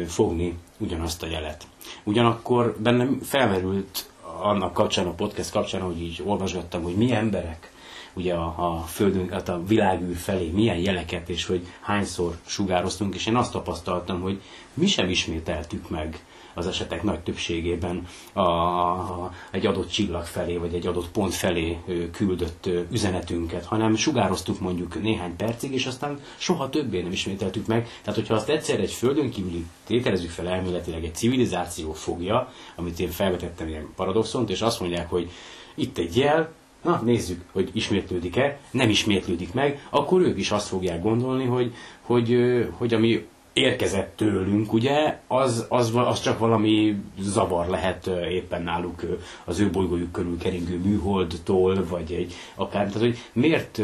[0.08, 1.68] fogni ugyanazt a jelet.
[2.04, 4.10] Ugyanakkor bennem felmerült
[4.42, 7.72] annak kapcsán, a podcast kapcsán, hogy így olvasgattam, hogy mi emberek
[8.14, 13.26] ugye a, a földünk, hát a világűr felé milyen jeleket, és hogy hányszor sugároztunk, és
[13.26, 14.42] én azt tapasztaltam, hogy
[14.74, 20.74] mi sem ismételtük meg az esetek nagy többségében a, a, egy adott csillag felé, vagy
[20.74, 21.78] egy adott pont felé
[22.12, 27.88] küldött üzenetünket, hanem sugároztuk mondjuk néhány percig, és aztán soha többé nem ismételtük meg.
[28.02, 33.10] Tehát, hogyha azt egyszer egy földön kívüli tételezzük fel elméletileg egy civilizáció fogja, amit én
[33.10, 35.32] felvetettem ilyen paradoxont, és azt mondják, hogy
[35.76, 36.52] itt egy jel,
[36.84, 42.38] na nézzük, hogy ismétlődik-e, nem ismétlődik meg, akkor ők is azt fogják gondolni, hogy, hogy,
[42.78, 49.02] hogy ami érkezett tőlünk, ugye, az, az, az csak valami zavar lehet éppen náluk
[49.46, 53.82] az ő bolygójuk körül keringő műholdtól, vagy egy akár, tehát hogy miért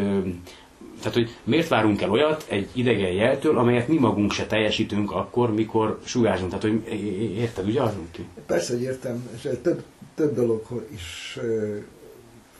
[0.99, 5.53] tehát, hogy miért várunk el olyat egy idegen jeltől, amelyet mi magunk se teljesítünk akkor,
[5.53, 6.49] mikor sugárzunk.
[6.49, 6.93] Tehát, hogy
[7.37, 8.25] érted, ugye azon ki?
[8.45, 9.83] Persze, hogy értem, és több,
[10.15, 11.39] több dolog is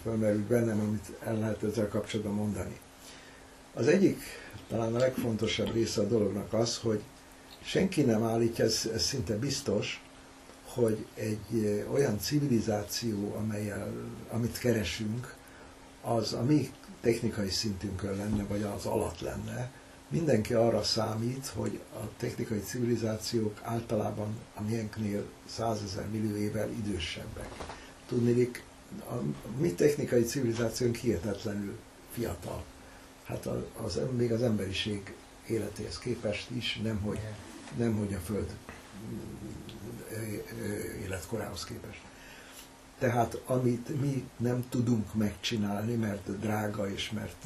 [0.04, 2.80] felmerült bennem, amit el lehet ezzel kapcsolatban mondani.
[3.74, 4.18] Az egyik,
[4.70, 7.02] talán a legfontosabb része a dolognak az, hogy
[7.62, 10.04] senki nem állítja, ez, ez szinte biztos,
[10.66, 13.92] hogy egy olyan civilizáció, amelyel,
[14.32, 15.36] amit keresünk,
[16.02, 16.70] az a mi
[17.02, 19.72] technikai szintünkön lenne, vagy az alatt lenne.
[20.08, 27.50] Mindenki arra számít, hogy a technikai civilizációk általában a miénknél százezer millió évvel idősebbek.
[28.08, 28.64] Tudnélik,
[29.10, 29.14] a
[29.58, 31.78] mi technikai civilizációnk hihetetlenül
[32.12, 32.64] fiatal.
[33.30, 35.14] Hát az, az, még az emberiség
[35.48, 37.20] életéhez képest is, nemhogy,
[37.78, 38.56] nemhogy a Föld
[40.12, 40.16] ö,
[40.62, 42.02] ö, életkorához képest.
[43.00, 47.46] Tehát amit mi nem tudunk megcsinálni, mert drága és mert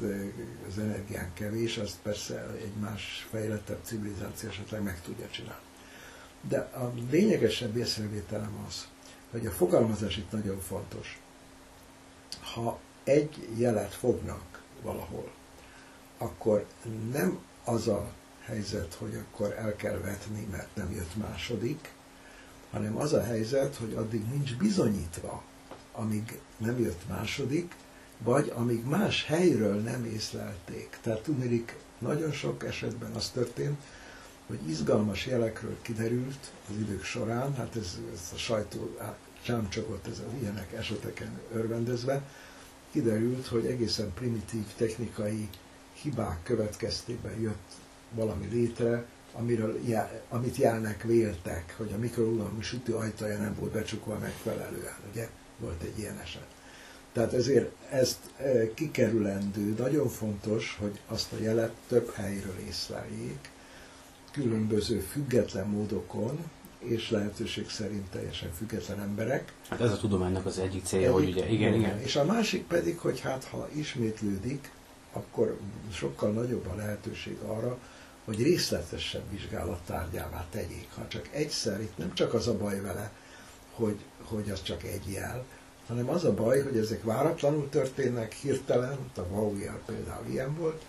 [0.68, 5.62] az energiánk kevés, azt persze egy más fejlettebb civilizáció esetleg meg tudja csinálni.
[6.48, 8.86] De a lényegesebb észrevételem az,
[9.30, 11.20] hogy a fogalmazás itt nagyon fontos.
[12.40, 15.32] Ha egy jelet fognak valahol,
[16.18, 16.66] akkor
[17.12, 18.12] nem az a
[18.44, 21.92] helyzet, hogy akkor el kell vetni, mert nem jött második,
[22.70, 25.42] hanem az a helyzet, hogy addig nincs bizonyítva,
[25.92, 27.74] amíg nem jött második,
[28.18, 30.98] vagy amíg más helyről nem észlelték.
[31.02, 33.82] Tehát tudnék, nagyon sok esetben az történt,
[34.46, 38.96] hogy izgalmas jelekről kiderült az idők során, hát ez, ez a sajtó
[39.42, 42.22] csámcsogott ez az ilyenek eseteken örvendezve,
[42.90, 45.48] kiderült, hogy egészen primitív technikai
[46.04, 47.72] hibák következtében jött
[48.14, 49.80] valami létre, amiről,
[50.28, 54.96] amit jelnek véltek, hogy a mikroullomi sütő ajtaja nem volt becsukva megfelelően.
[55.10, 56.46] Ugye volt egy ilyen eset.
[57.12, 63.50] Tehát ezért ezt e, kikerülendő, nagyon fontos, hogy azt a jelet több helyről észleljék,
[64.32, 66.38] különböző független módokon,
[66.78, 69.52] és lehetőség szerint teljesen független emberek.
[69.68, 72.00] Hát ez a tudománynak az egyik célja, hogy ugye, igen, igen.
[72.00, 74.70] És a másik pedig, hogy hát ha ismétlődik,
[75.14, 75.58] akkor
[75.92, 77.78] sokkal nagyobb a lehetőség arra,
[78.24, 80.88] hogy részletesebb vizsgálattárgyává tegyék.
[80.94, 83.12] Ha csak egyszer, itt nem csak az a baj vele,
[83.74, 85.44] hogy, hogy az csak egy jel,
[85.86, 90.84] hanem az a baj, hogy ezek váratlanul történnek, hirtelen, a jel például ilyen volt,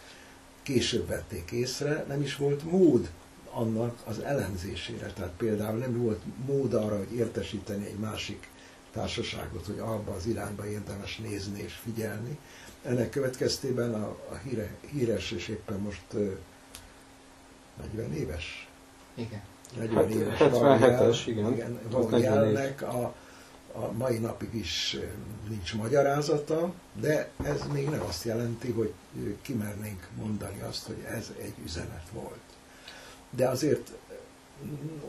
[0.63, 3.09] később vették észre, nem is volt mód
[3.51, 5.07] annak az elemzésére.
[5.07, 8.47] Tehát például nem volt mód arra, hogy értesíteni egy másik
[8.91, 12.37] társaságot, hogy abba az irányba érdemes nézni és figyelni.
[12.85, 16.31] Ennek következtében a, a híre, híres és éppen most ö,
[17.93, 18.67] 40 éves,
[19.13, 19.41] Igen.
[19.77, 21.51] 40 Hát, éves 77-es, Valjel- igen.
[21.53, 22.29] igen Az 40 év.
[22.29, 23.13] Valjelnek a,
[23.73, 24.97] a mai napig is
[25.49, 28.93] nincs magyarázata, de ez még nem azt jelenti, hogy
[29.41, 32.39] kimernénk mondani azt, hogy ez egy üzenet volt.
[33.29, 33.91] De azért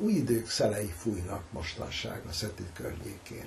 [0.01, 3.45] új idők szelei fújnak mostanság a Szeti környékén.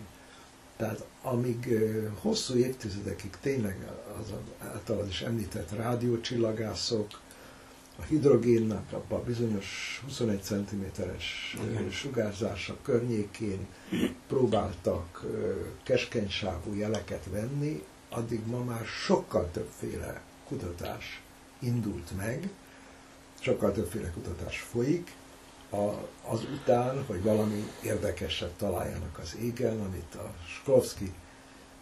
[0.80, 1.78] Tehát amíg
[2.22, 3.88] hosszú évtizedekig tényleg
[4.20, 7.20] az általad is említett rádiócsillagászok,
[7.98, 11.58] a hidrogénnak abban a bizonyos 21 cm-es
[11.92, 13.68] sugárzása környékén
[14.28, 15.26] próbáltak
[15.84, 21.22] keskenysávú jeleket venni, addig ma már sokkal többféle kutatás
[21.60, 22.50] indult meg,
[23.40, 25.16] sokkal többféle kutatás folyik,
[25.70, 25.78] a,
[26.32, 31.14] az után, hogy valami érdekeset találjanak az égen, amit a Sklovsky,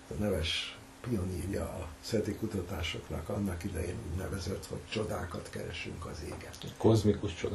[0.10, 0.78] a neves
[1.10, 6.52] pionírja a SETI kutatásoknak annak idején úgy nevezett, hogy csodákat keresünk az égen.
[6.78, 7.46] Kozmikus.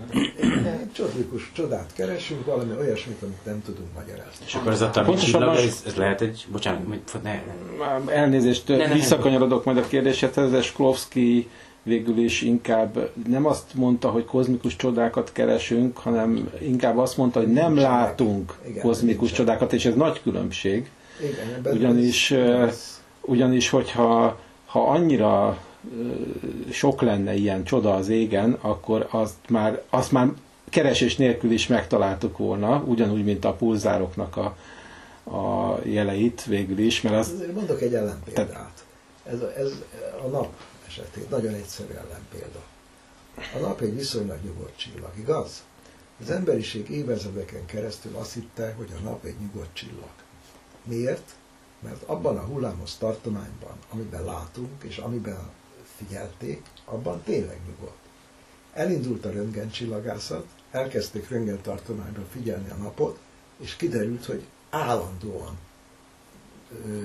[0.80, 4.44] Egy Csodlikus csodát keresünk, valami olyasmit, amit nem tudunk magyarázni.
[4.44, 7.42] És akkor ez a tavi Pontosabban- csillag, ez, ez lehet egy, bocsánat, ne,
[8.12, 8.94] Elnézést, Ne, ne, ne.
[8.94, 11.50] visszakanyarodok majd a kérdésedhez, de Sklovsky
[11.82, 17.52] végül is inkább nem azt mondta, hogy kozmikus csodákat keresünk, hanem inkább azt mondta, hogy
[17.52, 17.90] nem Nincsenek.
[17.98, 19.34] látunk Igen, kozmikus nincsenek.
[19.46, 20.90] csodákat, és ez nagy különbség.
[21.62, 25.58] Igen, Ugyanis, ez- ez- ugyanis hogyha ha annyira
[26.70, 30.28] sok lenne ilyen csoda az égen, akkor azt már, azt már
[30.68, 34.56] keresés nélkül is megtaláltuk volna, ugyanúgy, mint a pulzároknak a,
[35.36, 38.84] a jeleit végül is, mert az mondok egy ellenpéldát.
[39.24, 39.72] Ez a, ez
[40.24, 40.48] a nap
[40.92, 42.62] esetén nagyon egyszerű ellenpélda.
[43.54, 45.62] A nap egy viszonylag nyugodt csillag, igaz?
[46.20, 50.10] Az emberiség évezredeken keresztül azt hitte, hogy a nap egy nyugodt csillag.
[50.84, 51.34] Miért?
[51.80, 55.50] Mert abban a hullámos tartományban, amiben látunk, és amiben
[55.96, 57.98] figyelték, abban tényleg nyugodt.
[58.72, 63.18] Elindult a röntgencsillagászat, elkezdték röntgentartományban figyelni a napot,
[63.56, 65.58] és kiderült, hogy állandóan
[66.86, 67.02] ö,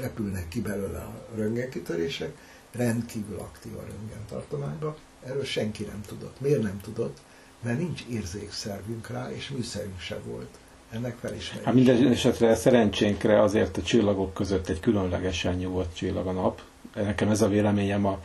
[0.00, 2.36] repülnek ki belőle a röntgenkitörések,
[2.72, 4.94] rendkívül aktív a röntgentartományban.
[5.26, 6.40] Erről senki nem tudott.
[6.40, 7.18] Miért nem tudott?
[7.62, 10.58] Mert nincs érzékszervünk rá, és műszerünk se volt.
[10.90, 11.64] Ennek felismerése.
[11.64, 16.60] Hát minden esetre szerencsénkre azért a csillagok között egy különlegesen nyugodt csillag a nap.
[16.94, 18.20] Nekem ez a véleményem a,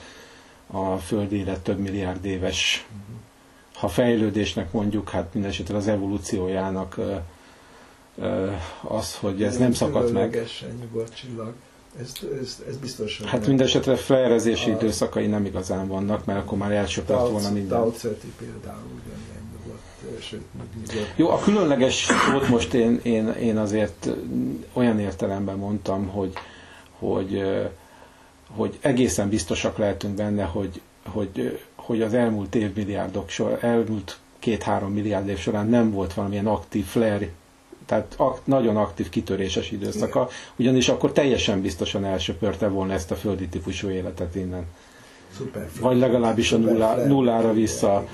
[0.68, 2.88] a Földére több milliárd éves,
[3.74, 7.00] ha fejlődésnek mondjuk, hát minden esetre az evolúciójának
[8.82, 10.30] az, hogy ez nem szakadt meg.
[10.30, 11.54] Különlegesen nyugodt csillag.
[12.00, 13.48] Ez, ez, ez biztos, hogy Hát nem.
[13.50, 17.78] minden esetre flerezési A- időszakai nem igazán vannak, mert akkor már elsöpört volna minden.
[17.80, 21.12] Tau Ceti például ugyanilyen nyugodt, sőt, még nyugodt.
[21.16, 24.10] Jó, a különleges szót most én, én, én azért
[24.74, 26.34] olyan értelemben mondtam, hogy,
[27.00, 27.64] hogy, ö,
[28.56, 33.30] hogy egészen biztosak lehetünk benne, hogy, hogy, hogy az elmúlt évmilliárdok
[33.60, 37.30] elmúlt két-három milliárd év során nem volt valamilyen aktív flare,
[37.86, 43.48] tehát ak, nagyon aktív kitöréses időszaka, ugyanis akkor teljesen biztosan elsöpörte volna ezt a földi
[43.48, 44.66] típusú életet innen.
[45.38, 48.08] Szuper Vagy legalábbis a nullá, nullára, vissza,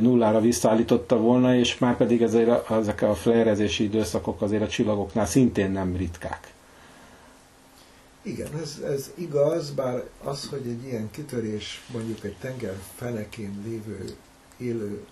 [0.00, 5.70] nullára visszaállította volna, és már pedig ezért ezek a flerezési időszakok azért a csillagoknál szintén
[5.70, 6.54] nem ritkák.
[8.22, 14.16] Igen, ez, ez igaz, bár az, hogy egy ilyen kitörés mondjuk egy tenger fenekén lévő
[14.56, 15.04] élő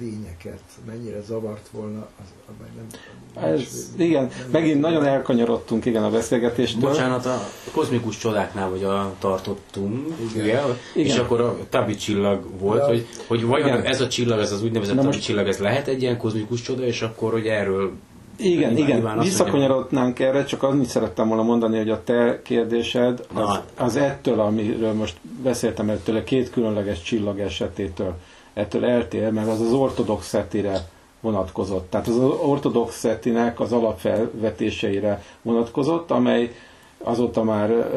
[0.00, 3.52] lényeket mennyire zavart volna, az, abban nem...
[3.52, 6.80] Ez, igen, megint nagyon elkanyarodtunk igen a beszélgetéstől.
[6.90, 7.40] Bocsánat, a
[7.72, 10.44] kozmikus csodáknál vagy a tartottunk, Igen.
[10.44, 10.60] ugye?
[10.94, 11.24] és Igen.
[11.24, 12.86] akkor a Tabi csillag volt, Ja.
[12.86, 13.82] hogy, hogy vajon Igen.
[13.84, 17.02] ez a csillag, ez az úgynevezett Tabi csillag, ez lehet egy ilyen kozmikus csoda, és
[17.02, 17.92] akkor, hogy erről
[18.36, 23.26] Igen, Iván- igen, Iván visszakanyarodnánk erre, csak annyit szerettem volna mondani, hogy a te kérdésed
[23.34, 28.14] az, az ettől, amiről most beszéltem, ettől a két különleges csillag esetétől,
[28.56, 30.88] ettől eltér, mert az az ortodox szetire
[31.20, 31.90] vonatkozott.
[31.90, 36.54] Tehát az ortodox szetinek az alapfelvetéseire vonatkozott, amely
[36.98, 37.90] azóta már,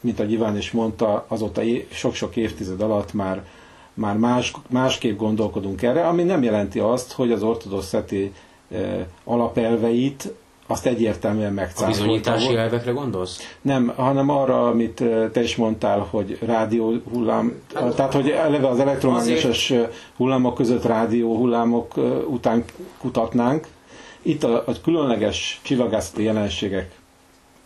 [0.00, 3.44] mint a Iván is mondta, azóta sok-sok évtized alatt már
[3.94, 8.32] már más, másképp gondolkodunk erre, ami nem jelenti azt, hogy az ortodox szeti
[9.24, 10.32] alapelveit
[10.70, 11.90] azt egyértelműen a megcáfolta.
[12.00, 12.58] bizonyítási volt.
[12.58, 13.56] elvekre gondolsz?
[13.62, 15.02] Nem, hanem arra, amit
[15.32, 17.62] te is mondtál, hogy rádió hullám,
[17.96, 19.72] tehát hogy eleve az elektromágneses
[20.16, 21.94] hullámok között rádió hullámok
[22.26, 22.64] után
[22.98, 23.66] kutatnánk.
[24.22, 26.97] Itt a, a különleges csillagászati jelenségek,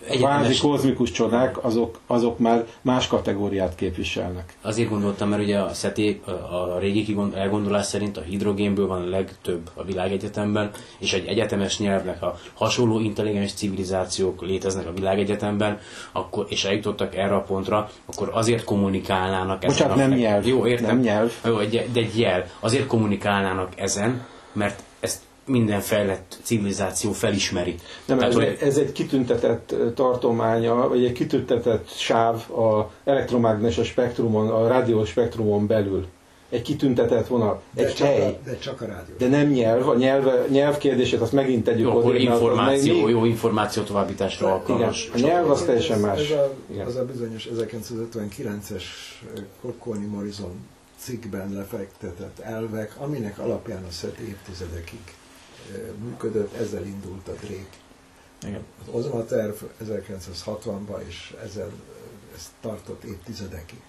[0.08, 4.56] Egyetemes, kozmikus csodák, azok, azok már más kategóriát képviselnek.
[4.62, 9.08] azért gondoltam, mert ugye a SETI, a, a régi elgondolás szerint a hidrogénből van a
[9.08, 15.78] legtöbb a világegyetemben, és egy egyetemes nyelvnek, ha hasonló intelligens civilizációk léteznek a világegyetemben,
[16.12, 20.46] akkor, és eljutottak erre a pontra, akkor azért kommunikálnának ezen Bocsánat, a nem fek- nyelv,
[20.46, 20.86] Jó, értem.
[20.86, 21.32] nem nyelv.
[21.44, 22.46] Jó, de egy jel.
[22.60, 27.74] Azért kommunikálnának ezen, mert ezt minden fejlett civilizáció felismeri.
[28.05, 33.87] Nem, Tehát, ez, hogy- egy, ez egy kitüntetett tartománya, vagy egy kitüntetett sáv a elektromágneses
[33.87, 36.07] spektrumon, a rádió spektrumon belül.
[36.48, 38.26] Egy kitüntetett vonal, de, egy csak hely.
[38.26, 39.14] a, de csak a rádió.
[39.18, 43.24] De nem nyelv, a nyelv, nyelv kérdését azt megint tegyük Jó, akkor információ, még- jó
[43.24, 45.11] információ továbbításra Igen, alkalmas.
[45.14, 46.31] a nyelv az teljesen más.
[46.31, 46.87] Ez a, Igen.
[46.87, 48.83] az a bizonyos 1959-es
[49.61, 50.66] Cocconi Morrison
[50.98, 55.00] cikkben lefektetett elvek, aminek alapján a SET évtizedekig
[56.05, 57.77] működött, ezzel indult a Drake.
[58.42, 58.64] Igen.
[58.81, 61.70] Az Ozma terv 1960-ban, és ezzel
[62.35, 63.81] ez tartott évtizedekig.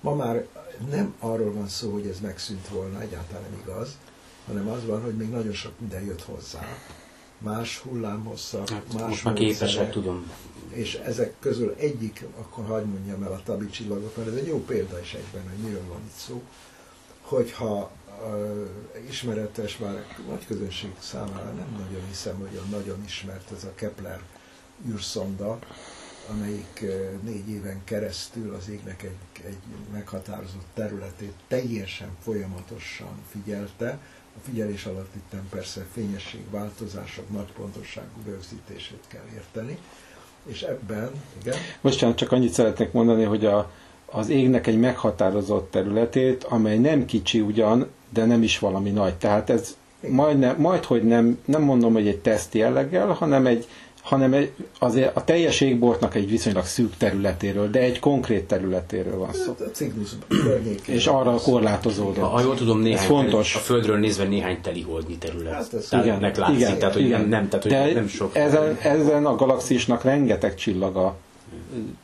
[0.00, 0.46] Ma már
[0.90, 3.98] nem arról van szó, hogy ez megszűnt volna, egyáltalán nem igaz,
[4.46, 6.60] hanem az van, hogy még nagyon sok minden jött hozzá.
[7.38, 10.32] Más hullámhosszak, Hát, más most már módszerek, képesek, tudom.
[10.68, 14.64] és ezek közül egyik, akkor hagyd mondjam el a tabi csillagot, mert ez egy jó
[14.64, 16.42] példa is egyben, hogy miről van itt szó,
[17.20, 17.90] hogyha
[19.08, 24.20] ismeretes, már nagy közönség számára nem nagyon hiszem, hogy olyan nagyon ismert ez a Kepler
[24.88, 25.58] űrszonda,
[26.30, 26.88] amelyik eh,
[27.22, 29.56] négy éven keresztül az égnek egy, egy
[29.92, 33.98] meghatározott területét teljesen folyamatosan figyelte.
[34.36, 39.78] A figyelés alatt itt persze fényesség változások, nagy pontosságú rögzítését kell érteni.
[40.46, 43.70] És ebben, igen, Bocsánat, csak annyit szeretnék mondani, hogy a,
[44.06, 49.14] az égnek egy meghatározott területét, amely nem kicsi ugyan, de nem is valami nagy.
[49.14, 49.76] Tehát ez
[50.08, 53.66] majdnem, majd, hogy nem, nem mondom, hogy egy teszt jelleggel, hanem egy,
[54.02, 59.32] hanem egy, azért a teljes égboltnak egy viszonylag szűk területéről, de egy konkrét területéről van
[59.32, 59.54] szó.
[60.20, 60.94] a környékén.
[60.94, 62.30] És arra korlátozódott.
[62.30, 63.54] Ha jól tudom, néhány Ez fontos.
[63.54, 65.52] a Földről nézve néhány teliholdnyi terület.
[65.52, 67.20] Hát ez tehát igen, ennek látszik, igen, tehát hogy igen.
[67.20, 68.36] nem, nem, tehát, hogy De nem sok.
[68.36, 71.16] Ezen, ezen a galaxisnak rengeteg csillaga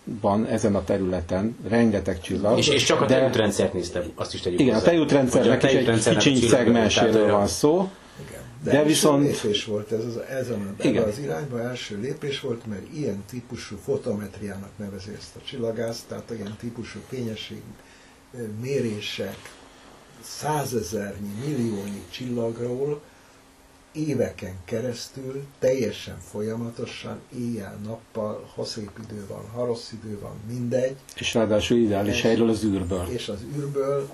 [0.05, 2.59] van ezen a területen, rengeteg csillag.
[2.59, 4.89] És, és csak a de- tejútrendszert néztem, azt is tegyük Igen, a hozzá.
[4.91, 7.91] tejútrendszernek Hogy is a egy tejútrendszernek kicsi a szegmenséről van szó.
[8.29, 8.41] Igen.
[8.65, 11.03] De De, első viszont- lépés volt ez az, ezen a, Igen.
[11.09, 16.57] az irányba első lépés volt, mert ilyen típusú fotometriának nevezi ezt a csillagászt, tehát ilyen
[16.61, 17.63] típusú fényesség
[18.61, 19.37] mérések
[20.23, 23.01] százezernyi, milliónyi csillagról
[23.93, 31.35] éveken keresztül, teljesen folyamatosan, éjjel-nappal, ha szép idő van, ha rossz idő van, mindegy, És
[31.35, 33.07] ráadásul ideális helyről az űrből.
[33.09, 34.11] és az űrből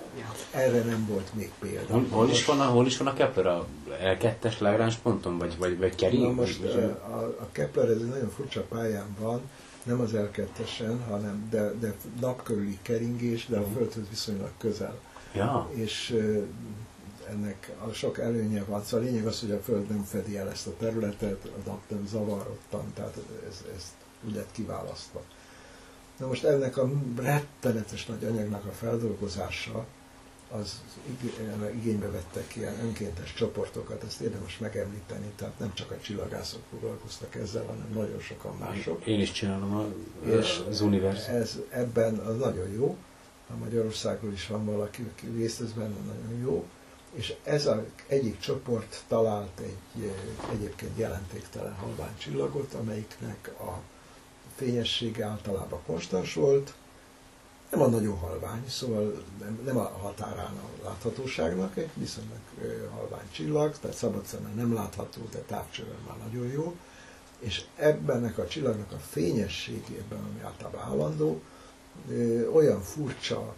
[0.50, 1.92] erre nem volt még példa.
[1.92, 3.46] Hol, hol, is van a, hol is van a Kepler?
[3.46, 3.66] A
[4.04, 5.38] L2-es Lagrange ponton?
[5.38, 6.22] Vagy, vagy, vagy kering?
[6.22, 6.74] Na most Vagy-
[7.10, 9.40] a, a Kepler ez egy nagyon furcsa pályán van,
[9.82, 10.28] nem az l
[11.08, 14.98] hanem de, de napkörüli keringés, de a Földhöz viszonylag közel.
[15.34, 15.70] Ja.
[15.74, 16.16] És
[17.34, 18.84] ennek a sok előnye van.
[18.84, 21.80] Szóval a lényeg az, hogy a Föld nem fedi el ezt a területet, a nap
[21.88, 23.16] nem zavar ottan, tehát
[23.48, 23.92] ez, ez
[24.26, 25.22] úgy lett kiválasztva.
[26.18, 29.86] Na most ennek a rettenetes nagy anyagnak a feldolgozása,
[30.50, 30.80] az
[31.22, 31.40] ig-
[31.74, 37.64] igénybe vettek ilyen önkéntes csoportokat, ezt érdemes megemlíteni, tehát nem csak a csillagászok foglalkoztak ezzel,
[37.64, 39.06] hanem nagyon sokan mások.
[39.06, 39.86] Én is csinálom a,
[40.26, 41.26] És az univers.
[41.28, 42.96] Ez ebben az nagyon jó,
[43.50, 46.64] a Magyarországról is van valaki, aki részt vesz benne, nagyon jó,
[47.14, 53.80] és ez az egyik csoport talált egy eh, egyébként jelentéktelen halvány csillagot, amelyiknek a
[54.54, 56.74] fényessége általában konstans volt,
[57.74, 63.30] nem a nagyon halvány, szóval nem, nem a határán a láthatóságnak, egy viszonylag ö, halvány
[63.30, 66.76] csillag, tehát szabad szemmel nem látható, de távcsővel már nagyon jó,
[67.38, 71.40] és ebbennek a csillagnak a fényességében, ami általában állandó,
[72.10, 73.54] ö, olyan furcsa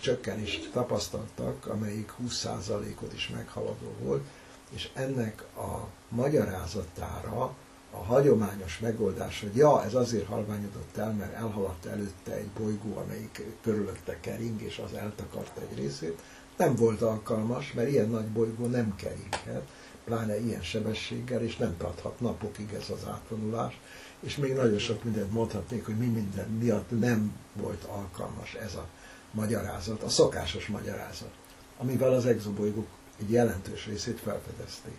[0.00, 4.24] csökkenést tapasztaltak, amelyik 20%-ot is meghaladó volt,
[4.70, 7.54] és ennek a magyarázatára
[7.90, 13.42] a hagyományos megoldás, hogy ja, ez azért halványodott el, mert elhaladt előtte egy bolygó, amelyik
[13.62, 16.22] körülötte kering, és az eltakarta egy részét,
[16.56, 19.68] nem volt alkalmas, mert ilyen nagy bolygó nem keringhet,
[20.04, 23.80] pláne ilyen sebességgel, és nem tarthat napokig ez az átvonulás,
[24.20, 28.86] és még nagyon sok mindent mondhatnék, hogy mi minden miatt nem volt alkalmas ez a
[29.30, 31.30] magyarázat, a szokásos magyarázat,
[31.78, 32.86] amivel az exobolygók
[33.20, 34.92] egy jelentős részét felfedezték.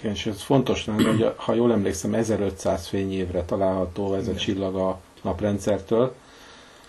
[0.00, 4.30] Igen, és ez fontos lenne, hogy a- ha jól emlékszem, 1500 fényévre található ez a
[4.30, 4.36] Igen.
[4.36, 6.14] csillag a naprendszertől.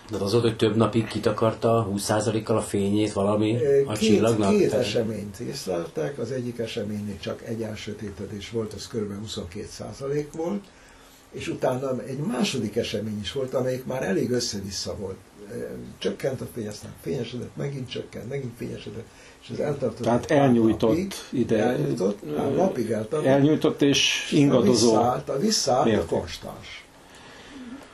[0.10, 4.50] De az volt, hogy több napig kitakarta 20%-kal a fényét valami a Két, csillagnak?
[4.50, 9.14] két Tehát- eseményt észleltek, az egyik eseménynél csak egy elsötétedés volt, az kb.
[9.24, 10.64] 22% volt,
[11.34, 15.18] és utána egy második esemény is volt, amelyik már elég össze-vissza volt.
[15.98, 19.06] Csökkent a fény, aztán fényesedett, megint csökkent, megint fényesedett,
[19.42, 20.04] és ez eltartott.
[20.04, 23.28] Tehát elnyújtott napig, ide- Elnyújtott, pár napig eltartott.
[23.28, 24.90] Elnyújtott és ingadozó.
[24.90, 26.08] Visszaállt, a visszaállt a mérték.
[26.08, 26.86] konstans.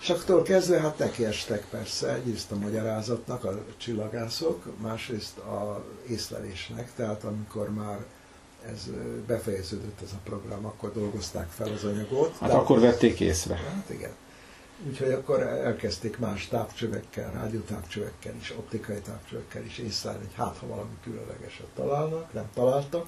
[0.02, 7.24] És attól kezdve hát nekiestek persze egyrészt a magyarázatnak a csillagászok, másrészt a észlelésnek, tehát
[7.24, 8.06] amikor már
[8.66, 8.90] ez
[9.28, 12.38] befejeződött ez a program, akkor dolgozták fel az anyagot.
[12.40, 13.56] Hát akkor vették észre.
[13.56, 14.12] Hát igen.
[14.88, 20.98] Úgyhogy akkor elkezdték más távcsövekkel, rádiótávcsövekkel is, optikai távcsövekkel is észlelni, hogy hát ha valami
[21.04, 23.06] különlegeset találnak, nem találtak.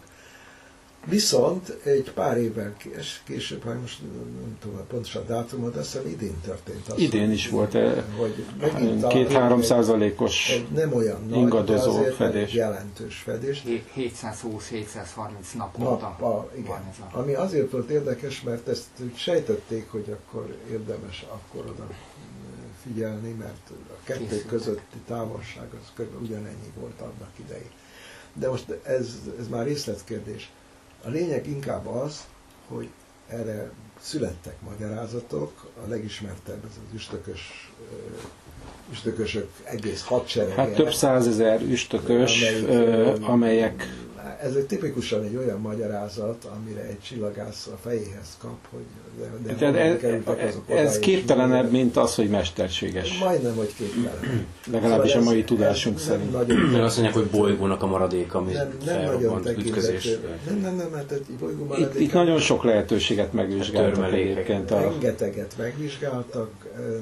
[1.06, 4.02] Viszont egy pár évvel kés- később, ha most
[4.42, 7.00] nem tudom a pontos a dátumot, de azt hiszem idén történt az.
[7.00, 8.46] Idén is volt, eh, hogy
[9.08, 12.54] Két-három százalékos nem olyan nagy, ingadozó de fedés.
[12.54, 13.64] jelentős fedés.
[13.96, 16.66] 720-730 naponta Nappal, igen.
[16.68, 17.18] van ez a...
[17.20, 21.88] Ami azért volt érdekes, mert ezt sejtették, hogy akkor érdemes akkor oda
[22.84, 24.48] figyelni, mert a kettő Készültek.
[24.48, 26.22] közötti távolság az kb.
[26.22, 27.70] ugyanennyi volt annak idején.
[28.34, 30.52] De most ez, ez már részletkérdés.
[31.04, 32.26] A lényeg inkább az,
[32.68, 32.90] hogy
[33.28, 33.72] erre
[34.02, 37.72] születtek magyarázatok, a legismertebb ez az üstökös,
[38.92, 40.54] üstökösök egész hadserege.
[40.54, 43.88] Hát több százezer üstökös, amelyik, amelyek
[44.44, 48.82] ez egy tipikusan egy olyan magyarázat, amire egy csillagász a fejéhez kap, hogy
[49.58, 53.18] de, de ez, kerültek azok oda, ez képtelenebb, mint az, hogy mesterséges.
[53.20, 54.46] Majdnem, hogy képtelen.
[54.72, 56.32] Legalábbis a Szóval ez- mai tudásunk ez szerint.
[56.32, 60.06] Nagyon, Meg azt mondják, hogy bolygónak a maradék, ami nem, nem nagyon ütközés.
[60.48, 64.30] Nem, nem, nem, mert egy bolygó Itt, maradék- itt nagyon sok lehetőséget megvizsgáltak Törmelékek.
[64.32, 64.72] egyébként.
[64.72, 66.50] A, Rengeteget megvizsgáltak,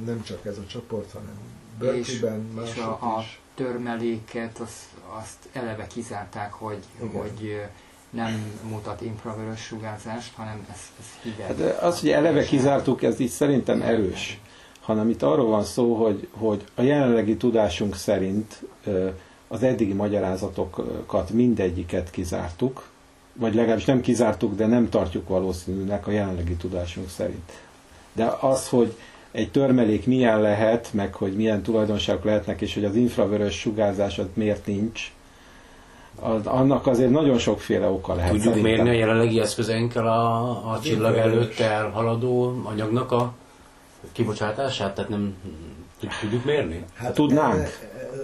[0.06, 1.34] nem csak ez a csoport, hanem
[1.80, 3.40] Berkeleyben, mások a, a is.
[3.60, 4.86] Törmeléket azt,
[5.18, 7.22] azt eleve kizárták, hogy, Igen.
[7.22, 7.62] hogy
[8.10, 11.48] nem mutat infravörös sugárzást, hanem ez, ez hideg.
[11.48, 14.40] hát az, hogy eleve kizártuk, ez így szerintem erős.
[14.80, 18.64] Hanem itt arról van szó, hogy, hogy a jelenlegi tudásunk szerint
[19.48, 22.90] az eddigi magyarázatokat mindegyiket kizártuk,
[23.34, 27.52] vagy legalábbis nem kizártuk, de nem tartjuk valószínűnek a jelenlegi tudásunk szerint.
[28.14, 28.96] De az, hogy
[29.32, 34.26] egy törmelék milyen lehet, meg hogy milyen tulajdonságok lehetnek, és hogy az infravörös sugárzás az
[34.34, 35.12] miért nincs,
[36.22, 38.32] az, annak azért nagyon sokféle oka lehet.
[38.32, 38.72] Tudjuk szerintem.
[38.74, 43.34] mérni a jelenlegi eszközeinkkel a, a csillag előtt elhaladó anyagnak a
[44.12, 44.96] kibocsátását?
[44.96, 45.36] Tehát nem
[46.22, 46.86] tudjuk mérni?
[46.94, 47.70] Hát, Tudnánk, de-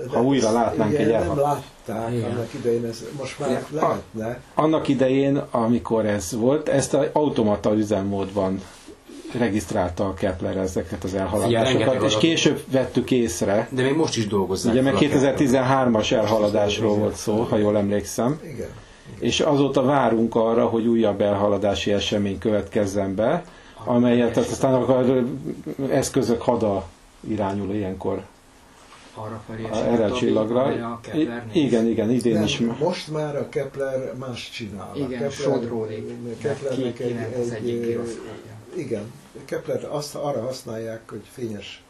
[0.09, 2.31] de ha újra látnánk egy Nem elhal- látták Igen.
[2.31, 3.63] annak idején, ez most már Igen.
[3.71, 4.39] lehetne.
[4.53, 8.61] Annak idején, amikor ez volt, ezt az automata üzemmódban
[9.37, 14.73] regisztrálta a Kepler ezeket az elhaladásokat, és később vettük észre, De még most is dolgozzák.
[14.73, 18.67] ugye mert fel a 2013-as elhaladásról volt szó, ha jól emlékszem, Igen.
[19.19, 23.43] és azóta várunk arra, hogy újabb elhaladási esemény következzen be,
[23.83, 25.03] amelyet aztán a
[25.89, 26.87] eszközök hada
[27.29, 28.21] irányul ilyenkor
[29.17, 30.61] arra felé a- erre a csillagra.
[30.63, 32.61] a Kepler igen, igen, idén Nem, is.
[32.79, 34.89] most már a Kepler más csinál.
[34.93, 36.07] a Igen, Kepler, sodródik.
[36.41, 38.53] Keplernek egy, Ki- egy, egy, gyroszlápja.
[38.75, 39.11] Igen,
[39.45, 41.83] Kepler azt arra használják, hogy fényes,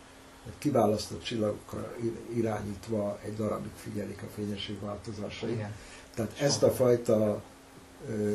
[0.58, 5.52] kiválasztott csillagokkal ir- irányítva egy darabig figyelik a fényesség változásait.
[5.54, 5.72] Igen.
[6.16, 7.42] Tehát ezt a fajta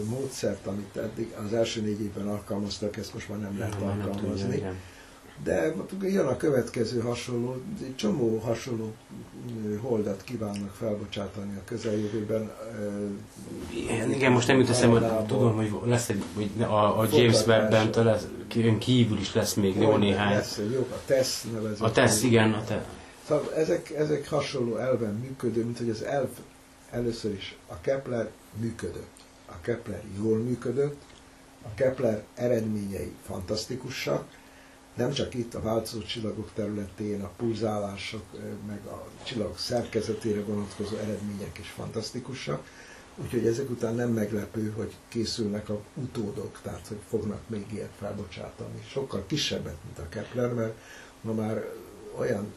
[0.09, 3.96] módszert, amit eddig az első négy évben alkalmaztak, ezt most már nem lehet Már nem
[3.96, 4.57] tudja, alkalmazni.
[4.57, 4.74] igen.
[5.45, 8.93] De jön a következő hasonló, egy csomó hasonló
[9.80, 12.51] holdat kívánnak felbocsátani a közeljövőben.
[13.74, 17.47] Igen, igen, most nem jut eszembe, hogy tudom, hogy lesz egy, hogy a, a James
[17.47, 20.34] Webb-ben kívül is lesz még jó néhány.
[20.34, 21.82] Lesz, egy jó, a TESS nevezik.
[21.82, 22.84] A TESZ, igen, a te.
[23.26, 26.28] Szóval ezek, ezek hasonló elven működő, mint hogy az elv
[26.91, 28.30] először is a Kepler
[28.61, 29.11] működött.
[29.47, 31.03] A Kepler jól működött,
[31.62, 34.24] a Kepler eredményei fantasztikusak,
[35.01, 38.22] nem csak itt a változó csillagok területén, a pulzálások,
[38.66, 42.66] meg a csillagok szerkezetére vonatkozó eredmények is fantasztikusak,
[43.16, 48.82] úgyhogy ezek után nem meglepő, hogy készülnek a utódok, tehát hogy fognak még ilyet felbocsátani.
[48.88, 50.74] Sokkal kisebbet, mint a Kepler, mert
[51.20, 51.68] ma már
[52.18, 52.53] olyan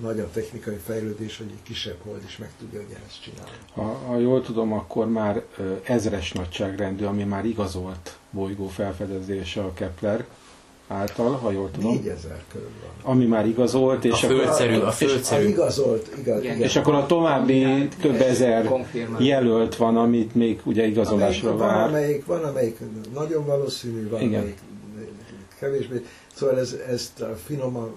[0.00, 3.56] nagy a technikai fejlődés, hogy egy kisebb hold is meg tudja ugyanezt csinálni.
[3.72, 5.44] Ha, ha jól tudom, akkor már
[5.82, 10.26] ezres nagyságrendű, ami már igazolt bolygó felfedezése a Kepler
[10.94, 11.92] által, ha jól tudom.
[11.94, 13.12] 4000 körül van.
[13.12, 15.48] Ami már igazolt, és A akkor, földszerű, a földszerű.
[15.48, 16.56] igazolt, igaz, Igen.
[16.56, 16.66] igen.
[16.68, 19.24] és akkor a további több ezer Konfirmált.
[19.24, 21.88] jelölt van, amit még ugye igazolásra Amelyik, van, vár.
[21.88, 22.78] amelyik, van, amelyik
[23.14, 24.38] nagyon valószínű, van, Igen.
[24.38, 24.58] amelyik
[25.60, 26.04] kevésbé.
[26.34, 27.94] Szóval ez, ezt finoman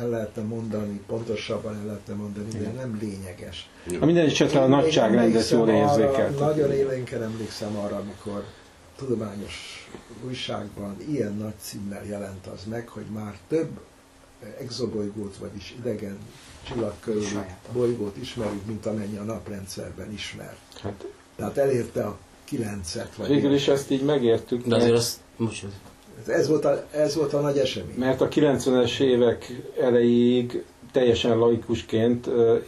[0.00, 3.70] el lehetne mondani, pontosabban el lehetne mondani, de nem lényeges.
[4.00, 6.38] A minden esetre a nagyságrendet jól érzékelt.
[6.38, 8.44] Nagyon élénken emlékszem arra, amikor
[8.98, 9.86] tudományos
[10.26, 13.80] újságban ilyen nagy címmel jelent az meg, hogy már több
[14.60, 16.18] exobolygót, vagyis idegen
[16.62, 17.26] csillag körüli
[17.72, 20.56] bolygót ismerünk, mint amennyi a naprendszerben ismer.
[20.82, 21.04] Hát,
[21.36, 23.16] Tehát elérte a kilencet.
[23.16, 25.66] Vagy végül is ezt így megértük, De azért azt, most,
[26.26, 27.94] Ez volt, a, ez volt a nagy esemény.
[27.98, 32.58] mert a 90-es évek elejéig teljesen laikusként ö,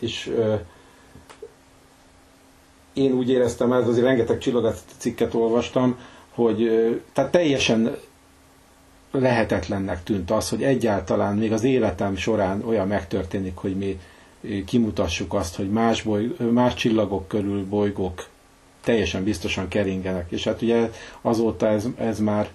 [2.93, 5.99] én úgy éreztem, ez azért rengeteg csillagat cikket olvastam,
[6.35, 6.69] hogy
[7.13, 7.97] tehát teljesen
[9.11, 14.01] lehetetlennek tűnt az, hogy egyáltalán még az életem során olyan megtörténik, hogy mi
[14.67, 18.27] kimutassuk azt, hogy más, boly, más csillagok körül bolygók
[18.85, 20.31] teljesen biztosan keringenek.
[20.31, 22.49] És hát ugye azóta ez, ez már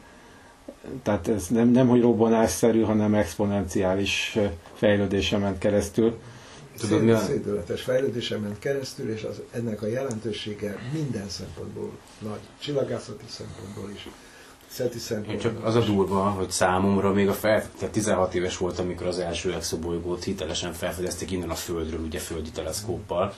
[1.04, 4.38] tehát ez nem, nem hogy robbanásszerű, hanem exponenciális
[4.74, 6.18] fejlődése ment keresztül.
[6.80, 12.40] Tudod, mi a- Szédületes fejlődésen ment keresztül, és az, ennek a jelentősége minden szempontból nagy.
[12.60, 14.08] Csillagászati szempontból is,
[14.70, 14.98] szeti
[15.30, 19.08] Én csak az a durva, hogy számomra még a fel, tehát 16 éves volt, amikor
[19.08, 23.36] az első exobolygót hitelesen felfedezték innen a Földről, ugye földi teleszkóppal.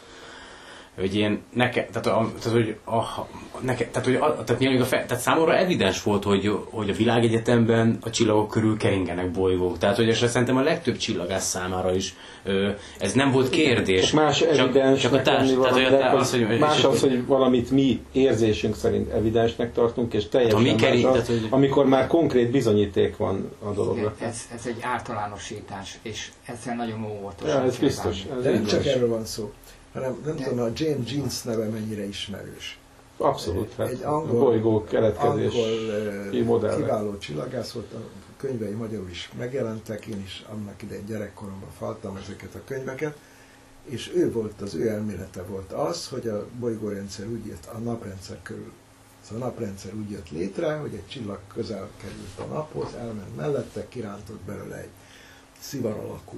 [0.99, 3.27] Hogy én nekem, tehát, a, tehát hogy, a,
[3.61, 6.93] neke, tehát, hogy a, tehát, még a fe, tehát számomra evidens volt, hogy, hogy a
[6.93, 9.77] világegyetemben a csillagok körül keringenek bolygók.
[9.77, 12.69] Tehát, hogy és szerintem a legtöbb csillagász számára is ö,
[12.99, 14.09] ez nem volt kérdés.
[14.09, 17.71] Csak más evidens, csak a társ, tehát, hogy, a- az, hogy, más az, hogy valamit
[17.71, 21.85] mi érzésünk szerint evidensnek tartunk, és teljesen Hát, mi más kering- az, tehát, hogy- amikor
[21.85, 24.13] már konkrét bizonyíték van a dologra.
[24.17, 28.17] Igen, ez, ez egy általánosítás, és ezzel nagyon óvatosan Ja, ez biztos.
[28.37, 29.51] Ez De nem csak erről van szó,
[29.93, 32.79] hanem nem tudom, a James Jeans neve mennyire ismerős.
[33.17, 33.73] Abszolút.
[33.73, 35.53] Hát Egy a angol- bolygó keletkezés
[36.33, 37.97] Angol kiváló csillagász volt, a
[38.37, 43.17] könyvei magyarul is megjelentek, én is annak idején gyerekkoromban faltam ezeket a könyveket,
[43.85, 48.37] és ő volt, az ő elmélete volt az, hogy a bolygórendszer úgy jött, a naprendszer
[48.41, 48.71] körül,
[49.21, 53.87] szóval a naprendszer úgy jött létre, hogy egy csillag közel került a naphoz, elment mellette,
[53.87, 54.89] kirántott belőle egy
[55.59, 56.37] szivar alakú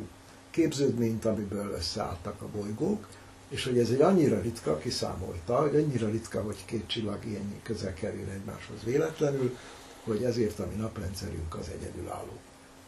[0.50, 3.08] képződményt, amiből összeálltak a bolygók,
[3.54, 7.94] és hogy ez egy annyira ritka, kiszámolta, hogy annyira ritka, hogy két csillag ilyen közel
[7.94, 9.58] kerül egymáshoz véletlenül,
[10.04, 12.38] hogy ezért a mi naprendszerünk az egyedülálló.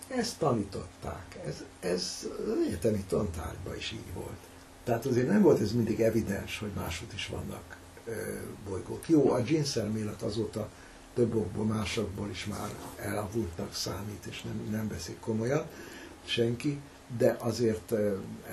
[0.08, 4.38] Ezt tanították, ez, ez az egyetemi tantárgyban is így volt.
[4.84, 8.12] Tehát azért nem volt ez mindig evidens, hogy máshogy is vannak ö,
[8.70, 9.10] bolygók.
[9.10, 10.70] Jó, a jeans elmélet azóta
[11.14, 15.66] több okból, másokból is már elavultnak számít, és nem, nem veszik komolyan
[16.24, 16.80] senki,
[17.18, 17.94] de azért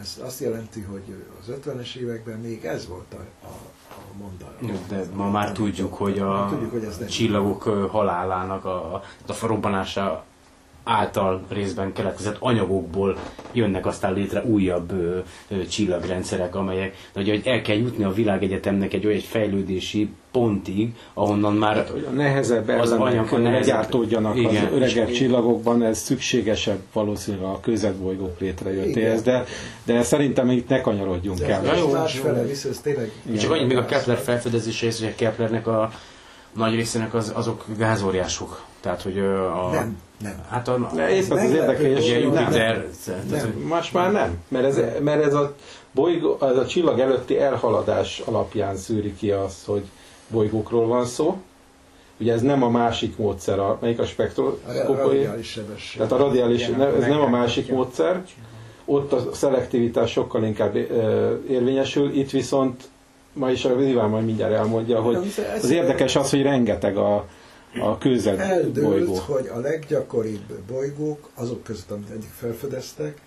[0.01, 3.51] ez azt jelenti, hogy az 50-es években még ez volt a, a,
[3.89, 4.89] a mondat.
[4.89, 8.95] De ma már tudjuk, hogy a Tudjuk, hogy ez csillagok halálának a,
[9.27, 10.25] a robbanása
[10.85, 13.17] által részben keletkezett anyagokból
[13.53, 15.19] jönnek aztán létre újabb ö,
[15.49, 20.09] ö, csillagrendszerek, amelyek, de hogy, hogy el kell jutni a világegyetemnek egy olyan egy fejlődési
[20.33, 23.53] pontig, ahonnan már Hát, hogy a nehezebb Az anyag nehezebb.
[23.53, 24.65] legyártódjanak Igen.
[24.67, 29.45] az öregebb És- csillagokban, ez szükségesebb valószínűleg a közelbolygók létrejöttéhez, Igen.
[29.85, 31.69] de, de szerintem itt ne kanyarodjunk De el.
[31.71, 33.11] ez jó, másfele visz, ez tényleg...
[33.41, 35.91] Csak annyit még a Kepler felfedezéséhez, hogy a Keplernek a
[36.57, 38.63] nagy részének az, azok gázóriások.
[38.81, 39.71] Tehát, hogy a...
[39.73, 40.45] Nem, nem.
[40.49, 40.91] Hát a...
[41.11, 42.43] Épp az az érdekes, hogy nem.
[42.43, 42.87] Jupiter...
[43.31, 43.65] Nem.
[43.69, 45.55] Most már nem, mert ez, mert ez a
[45.93, 49.83] bolygó, ez a csillag előtti elhaladás alapján szűri ki azt, hogy
[50.29, 51.37] bolygókról van szó.
[52.21, 54.97] Ugye ez nem a másik módszer, a, melyik a A spektroszkópai?
[54.97, 55.97] radiális sebesség.
[55.97, 58.25] Tehát a radiális, ne, ez nem a másik módszer.
[58.85, 62.89] Ott a szelektivitás sokkal inkább ö, érvényesül, itt viszont
[63.33, 67.27] ma is a Iván majd mindjárt elmondja, hogy az érdekes az, hogy rengeteg a,
[67.81, 69.15] a kőzet bolygó.
[69.15, 73.21] hogy a leggyakoribb bolygók, azok között, amit eddig felfedeztek,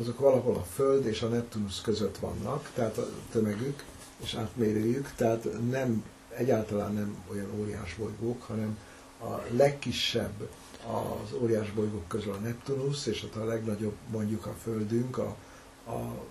[0.00, 3.84] azok valahol a Föld és a Neptunusz között vannak, tehát a tömegük
[4.22, 6.04] és átmérőjük, tehát nem,
[6.36, 8.78] egyáltalán nem olyan óriás bolygók, hanem
[9.22, 10.48] a legkisebb
[10.86, 15.36] az óriás bolygók közül a Neptunusz, és ott a legnagyobb mondjuk a Földünk, a,
[15.86, 16.24] a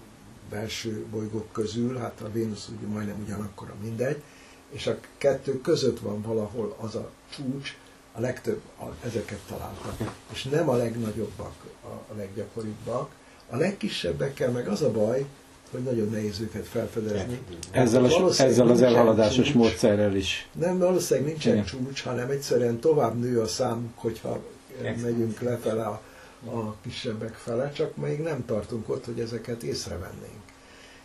[0.50, 4.22] belső bolygók közül, hát a Vénusz ugye majdnem ugyanakkora mindegy,
[4.70, 7.76] és a kettő között van valahol az a csúcs,
[8.12, 10.16] a legtöbb, a, ezeket találtak.
[10.32, 11.54] És nem a legnagyobbak,
[11.84, 13.10] a, a leggyakoribbak.
[13.50, 15.26] A legkisebbekkel meg az a baj,
[15.72, 17.40] hogy nagyon nehéz őket felfedezni.
[17.72, 19.56] Ezzel, a, ezzel az elhaladásos csúcs.
[19.56, 20.50] módszerrel is.
[20.54, 21.66] Nem, valószínűleg nincsen Igen.
[21.66, 24.40] csúcs, hanem egyszerűen tovább nő a számuk, hogyha
[24.82, 26.02] megyünk lefele a,
[26.46, 30.49] a kisebbek fele, csak még nem tartunk ott, hogy ezeket észrevennénk.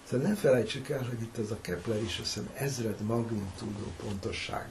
[0.04, 4.68] Szóval nem felejtsük el, hogy itt ez a Kepler is hiszem ezred magnitúdó pontosságú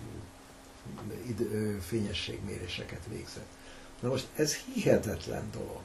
[1.28, 3.48] id- ö, fényességméréseket végzett.
[4.00, 5.82] Na most ez hihetetlen dolog,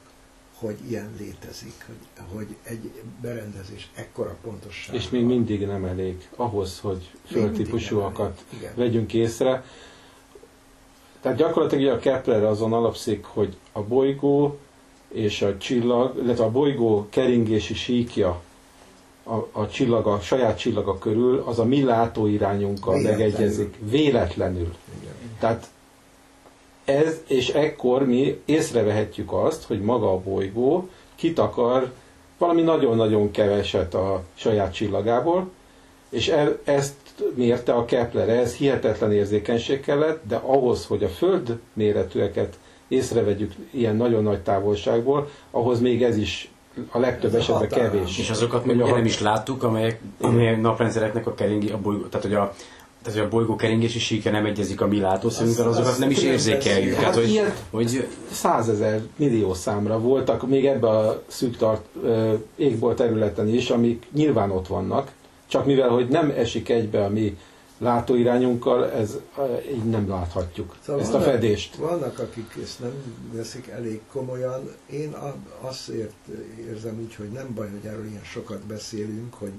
[0.59, 2.91] hogy ilyen létezik, hogy, hogy egy
[3.21, 4.95] berendezés ekkora pontosság.
[4.95, 8.43] És még mindig nem elég ahhoz, hogy földtípusúakat
[8.75, 9.63] vegyünk észre.
[11.21, 14.57] Tehát gyakorlatilag a Kepler azon alapszik, hogy a bolygó
[15.07, 18.41] és a csillag, illetve a bolygó keringési síkja
[19.29, 23.25] a, a csillaga, a saját csillaga körül, az a mi látóirányunkkal Véletlenül.
[23.25, 23.75] megegyezik.
[23.89, 24.73] Véletlenül.
[25.01, 25.13] Igen.
[25.39, 25.67] Tehát
[26.85, 31.91] ez, és ekkor mi észrevehetjük azt, hogy maga a bolygó kitakar
[32.37, 35.49] valami nagyon-nagyon keveset a saját csillagából,
[36.09, 36.95] és e, ezt
[37.35, 42.57] mérte a Kepler, ez hihetetlen érzékenység kellett, de ahhoz, hogy a Föld méretűeket
[42.87, 46.51] észrevegyük ilyen nagyon nagy távolságból, ahhoz még ez is
[46.91, 47.79] a legtöbb Ez esetben határ.
[47.91, 48.17] kevés.
[48.17, 52.03] És azokat még ugye nem hat- is láttuk, amelyek, amelyek naprendszereknek a keringé, a bolygó,
[52.05, 52.53] tehát hogy a
[53.03, 56.09] tehát, hogy a bolygó keringési síke nem egyezik a mi látószögünkkel, Azt- azokat azt nem
[56.09, 56.93] is érzékeljük.
[56.93, 61.81] Hát, Hát hogy, ilyen- hogy százezer millió számra voltak még ebbe a szűk tart,
[62.55, 65.11] égbolt területen is, amik nyilván ott vannak,
[65.47, 67.37] csak mivel, hogy nem esik egybe a mi
[67.79, 71.75] látóirányunkkal, ez ö, így nem láthatjuk Szóval ezt a vannak- fedést.
[71.75, 72.91] Vannak, akik ezt nem
[73.31, 74.71] veszik elég komolyan.
[74.89, 76.13] Én a- azért
[76.67, 79.51] érzem úgy, hogy nem baj, hogy erről ilyen sokat beszélünk, hogy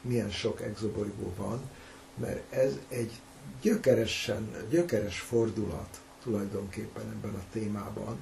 [0.00, 1.60] milyen sok exobolygó van,
[2.20, 3.10] mert ez egy
[3.62, 8.16] gyökeresen, gyökeres fordulat tulajdonképpen ebben a témában,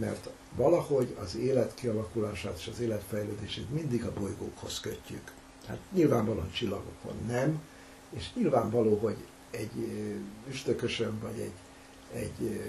[0.00, 5.32] mert valahogy az élet kialakulását és az élet fejlődését mindig a bolygókhoz kötjük.
[5.66, 7.60] Hát nyilvánvalóan csillagokon nem,
[8.10, 9.16] és nyilvánvaló, hogy
[9.50, 9.90] egy
[10.48, 11.52] üstökösön vagy egy,
[12.20, 12.60] egy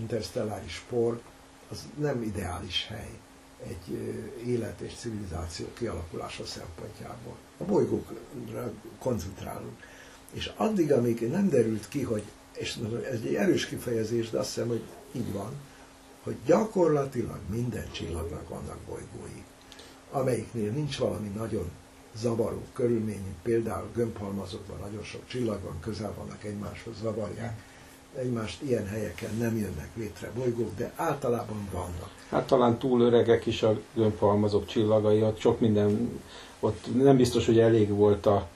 [0.00, 1.20] interstelláris por
[1.70, 3.18] az nem ideális hely
[3.62, 3.98] egy
[4.46, 7.36] élet és civilizáció kialakulása szempontjából.
[7.56, 9.76] A bolygókra koncentrálunk.
[10.32, 12.78] És addig, amíg nem derült ki, hogy, és
[13.10, 15.52] ez egy erős kifejezés, de azt hiszem, hogy így van,
[16.22, 19.42] hogy gyakorlatilag minden csillagnak vannak bolygói,
[20.10, 21.70] amelyiknél nincs valami nagyon
[22.20, 27.58] zavaró körülmény, például gömbhalmazokban nagyon sok csillag van, közel vannak egymáshoz, zavarják
[28.18, 32.10] egymást, ilyen helyeken nem jönnek létre bolygók, de általában vannak.
[32.30, 36.20] Hát talán túl öregek is a gömbhalmazok csillagai, ott sok minden,
[36.60, 38.46] ott nem biztos, hogy elég volt a,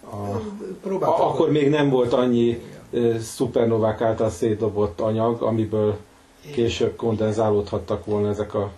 [0.00, 0.40] a,
[0.82, 5.96] Próbáltak- a akkor még nem volt annyi ö, szupernovák által szétdobott anyag, amiből
[6.52, 8.70] később kondenzálódhattak volna ezek a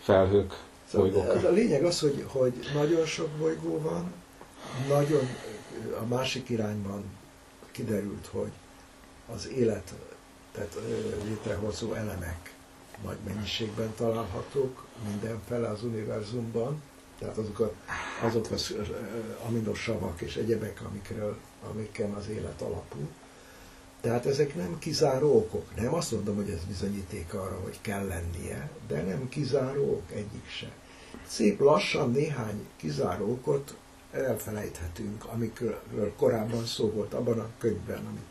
[0.00, 0.56] felhők.
[0.90, 4.12] Szóval a lényeg az, hogy, hogy nagyon sok bolygó van,
[4.88, 5.28] nagyon
[6.00, 7.04] a másik irányban
[7.70, 8.50] kiderült, hogy
[9.34, 9.94] az élet,
[10.52, 10.76] tehát
[11.24, 12.54] létrehozó elemek
[13.04, 16.82] nagy mennyiségben találhatók mindenfele az univerzumban,
[17.18, 17.72] tehát azok, a,
[18.22, 18.74] azok az
[19.46, 21.36] aminosavak és egyebek, amikről,
[21.70, 23.08] amiken az élet alapul.
[24.00, 25.74] Tehát ezek nem kizáró okok.
[25.76, 30.48] Nem azt mondom, hogy ez bizonyíték arra, hogy kell lennie, de nem kizáró ok egyik
[30.48, 30.72] se.
[31.26, 33.74] Szép lassan néhány kizáró okot
[34.12, 38.30] elfelejthetünk, amikről korábban szó volt abban a könyvben, amit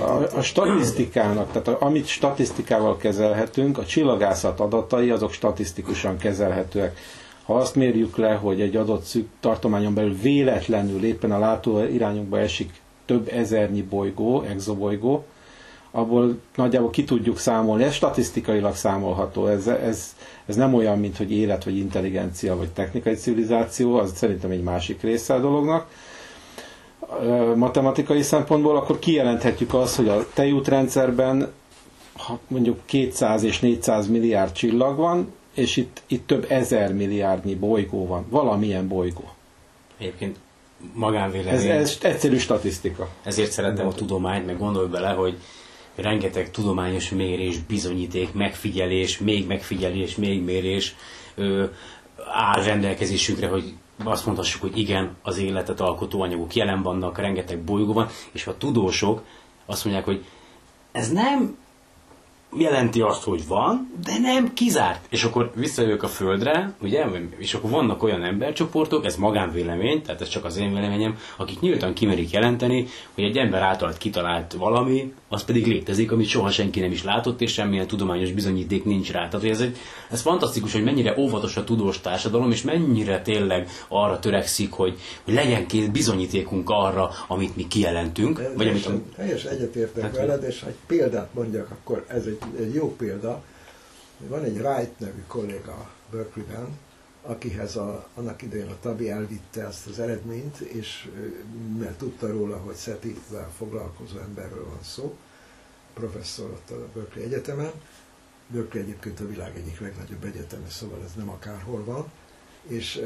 [0.00, 6.98] a, a statisztikának, tehát amit statisztikával kezelhetünk, a csillagászat adatai azok statisztikusan kezelhetőek.
[7.44, 12.38] Ha azt mérjük le, hogy egy adott szűk tartományon belül véletlenül éppen a látó irányunkba
[12.38, 15.24] esik több ezernyi bolygó, exobolygó,
[15.94, 20.16] abból nagyjából ki tudjuk számolni, ez statisztikailag számolható, ez, ez,
[20.46, 25.02] ez nem olyan, mint hogy élet, vagy intelligencia, vagy technikai civilizáció, az szerintem egy másik
[25.02, 25.86] része a dolognak.
[27.54, 31.52] Matematikai szempontból akkor kijelenthetjük azt, hogy a tejútrendszerben
[32.48, 38.26] mondjuk 200 és 400 milliárd csillag van, és itt, itt több ezer milliárdnyi bolygó van,
[38.28, 39.24] valamilyen bolygó.
[39.98, 41.68] Egyébként Ez, magánvélemény.
[41.70, 43.08] ez egyszerű statisztika.
[43.22, 45.36] Ezért szeretem a tudományt, meg gondolj bele, hogy
[45.94, 50.94] rengeteg tudományos mérés, bizonyíték, megfigyelés, még megfigyelés, még mérés
[51.34, 51.64] ö,
[52.32, 53.74] áll rendelkezésünkre, hogy
[54.04, 58.56] azt mondhassuk, hogy igen, az életet alkotó anyagok jelen vannak, rengeteg bolygó van, és a
[58.56, 59.24] tudósok
[59.66, 60.24] azt mondják, hogy
[60.92, 61.56] ez nem
[62.58, 65.06] jelenti azt, hogy van, de nem kizárt.
[65.08, 67.04] És akkor visszajövök a Földre, ugye,
[67.38, 71.92] és akkor vannak olyan embercsoportok, ez magánvélemény, tehát ez csak az én véleményem, akik nyíltan
[71.92, 76.90] kimerik jelenteni, hogy egy ember által kitalált valami, az pedig létezik, amit soha senki nem
[76.90, 79.28] is látott, és semmilyen tudományos bizonyíték nincs rá.
[79.28, 79.76] Tehát ez, egy,
[80.10, 85.34] ez fantasztikus, hogy mennyire óvatos a tudós társadalom, és mennyire tényleg arra törekszik, hogy, hogy
[85.34, 90.66] legyen két bizonyítékunk arra, amit mi kijelentünk, vagy amit, teljesen egyetértek Hát, veled, és ha
[90.66, 93.42] egy példát mondjak, akkor ez egy, egy jó példa.
[94.18, 96.78] Van egy Wright nevű kolléga Berkeley-ben,
[97.22, 101.10] akihez a, annak idején a Tabi elvitte ezt az eredményt, és
[101.78, 105.16] mert tudta róla, hogy SETI-vel foglalkozó emberről van szó,
[105.94, 107.72] professzor ott a Berkeley Egyetemen.
[108.46, 112.10] Berkeley egyébként a világ egyik legnagyobb egyeteme, szóval ez nem akárhol van.
[112.66, 112.96] És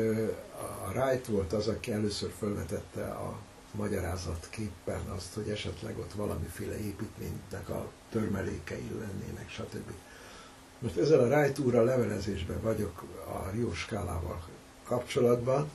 [0.86, 3.38] a Wright volt az, aki először felvetette a
[3.78, 9.90] magyarázatképpen azt, hogy esetleg ott valamiféle építménynek a törmelékei lennének, stb.
[10.78, 14.48] Most ezzel a Wright úrral levelezésben vagyok a Rio skálával
[14.84, 15.70] kapcsolatban,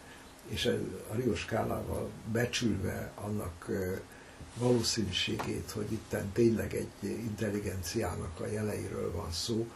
[0.47, 0.65] és
[1.11, 3.69] a Rio skálával becsülve annak
[4.57, 9.67] valószínűségét, hogy itten tényleg egy intelligenciának a jeleiről van szó,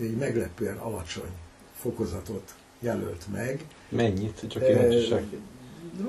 [0.00, 1.32] egy meglepően alacsony
[1.80, 3.64] fokozatot jelölt meg.
[3.88, 4.42] Mennyit?
[4.48, 5.24] Csak kíváncsiság.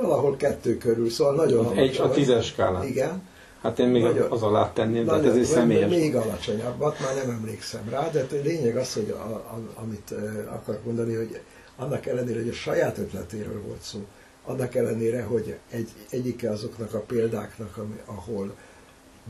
[0.02, 2.06] Valahol kettő körül, szóval nagyon Egy, alacsony.
[2.06, 2.84] a tízes skálán.
[2.84, 3.22] Igen.
[3.62, 5.90] Hát én még Nagyon- az alá tenném, tehát ez Nagyon- egy személyes.
[5.90, 10.14] Még alacsonyabbat, már nem emlékszem rá, de lényeg az, hogy a, a, amit
[10.50, 11.40] akarok mondani, hogy
[11.76, 14.06] annak ellenére, hogy a saját ötletéről volt szó,
[14.46, 18.56] annak ellenére, hogy egy, egyike azoknak a példáknak, ami, ahol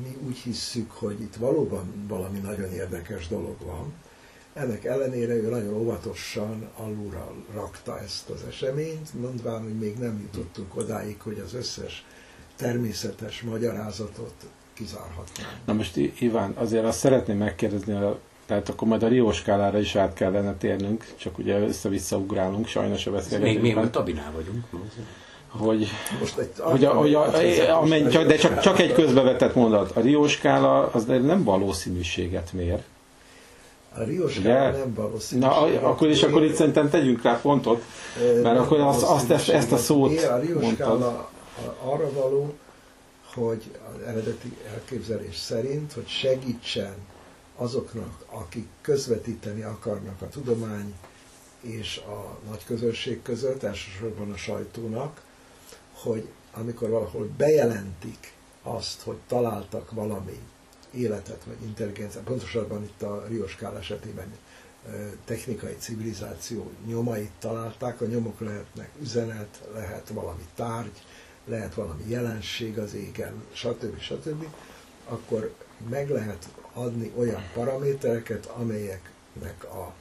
[0.02, 3.94] mi úgy hisszük, hogy itt valóban valami nagyon érdekes dolog van,
[4.56, 10.78] ennek ellenére ő nagyon óvatosan alulra rakta ezt az eseményt, mondván, hogy még nem jutottunk
[10.78, 12.06] odáig, hogy az összes
[12.56, 14.34] természetes magyarázatot
[14.74, 15.50] kizárhatnánk.
[15.66, 19.96] Na most Iván, azért azt szeretném megkérdezni a Tehát akkor majd a Rio skálára is
[19.96, 23.62] át kellene térnünk, csak ugye össze-vissza ugrálunk, sajnos a Még, beszélgetésben.
[23.64, 24.66] még a Tabinál vagyunk.
[25.50, 25.88] hogy,
[26.20, 29.92] Most egy hogy, a, hogy a, alkalmat amennyi, csak, de csak, csak egy közbevetett mondat.
[29.92, 32.84] A Rio skála az nem valószínűséget mér.
[33.98, 34.50] A Rios Ugye?
[34.50, 35.42] skála nem valószínű.
[35.42, 37.84] Na, akkor és akkor itt szerintem tegyünk rá pontot,
[38.44, 40.98] mert akkor azt, azt ezt, ezt a szót a Rios mondtad.
[40.98, 41.30] skála
[41.84, 42.54] arra való,
[43.34, 46.96] hogy az eredeti elképzelés szerint, hogy segítsen
[47.56, 50.94] azoknak, akik közvetíteni akarnak a tudomány
[51.62, 55.22] és a nagy közönség között, elsősorban a sajtónak,
[55.94, 58.34] hogy amikor valahol bejelentik
[58.64, 60.40] azt, hogy találtak valami
[60.96, 64.34] életet vagy intelligenciát, pontosabban itt a Rio skál esetében
[65.26, 71.04] technikai civilizáció nyomait találták, a nyomok lehetnek üzenet, lehet valami tárgy,
[71.46, 74.00] lehet valami jelenség az égen, stb.
[74.00, 74.46] stb.,
[75.06, 75.54] akkor
[75.90, 79.94] meg lehet adni olyan paramétereket, amelyeknek a,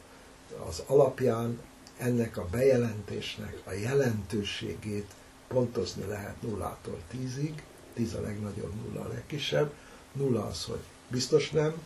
[0.68, 1.60] az alapján
[1.98, 5.10] ennek a bejelentésnek a jelentőségét
[5.48, 7.62] pontozni lehet nullától tízig,
[7.94, 9.72] tíz a legnagyobb, nulla a legkisebb.
[10.14, 11.82] Nulla az, hogy biztos nem,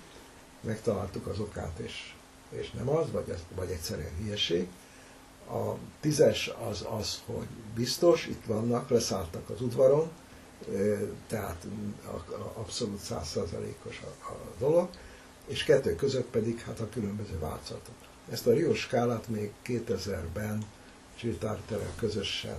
[0.61, 2.15] megtaláltuk az okát, és,
[2.51, 4.69] és nem az, vagy, az, vagy egyszerűen hülyeség.
[5.51, 10.11] A tízes az az, hogy biztos, itt vannak, leszálltak az udvaron,
[11.27, 11.67] tehát
[12.55, 14.89] abszolút százszázalékos a, a dolog,
[15.47, 17.95] és kettő között pedig hát a különböző változatok.
[18.31, 20.65] Ezt a Rio skálát még 2000-ben
[21.17, 22.59] Csirtárterrel közösen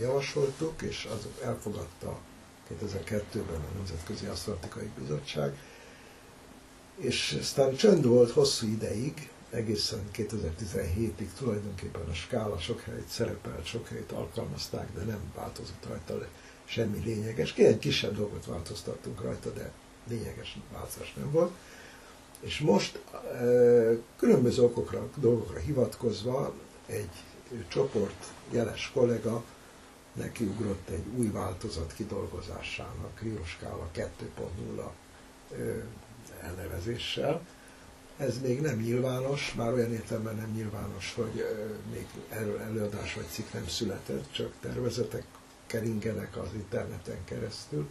[0.00, 2.18] javasoltuk, és az elfogadta
[2.70, 5.58] 2002-ben a Nemzetközi Asztronautikai Bizottság,
[6.96, 13.88] és aztán csönd volt hosszú ideig, egészen 2017-ig tulajdonképpen a skála sok helyet szerepelt, sok
[13.88, 16.26] helyet alkalmazták, de nem változott rajta
[16.64, 17.54] semmi lényeges.
[17.54, 19.70] Egy kisebb dolgot változtattunk rajta, de
[20.08, 21.52] lényeges változás nem volt.
[22.40, 22.98] És most
[23.40, 26.54] ö, különböző okokra, dolgokra hivatkozva
[26.86, 27.10] egy
[27.68, 29.44] csoport jeles kollega
[30.16, 34.90] nekiugrott egy új változat kidolgozásának, Rio Scala 2.0
[35.50, 35.78] ö,
[36.40, 37.46] elnevezéssel.
[38.16, 41.44] Ez még nem nyilvános, már olyan értelemben nem nyilvános, hogy
[41.92, 45.24] még erről előadás vagy cikk nem született, csak tervezetek
[45.66, 47.88] keringenek az interneten keresztül,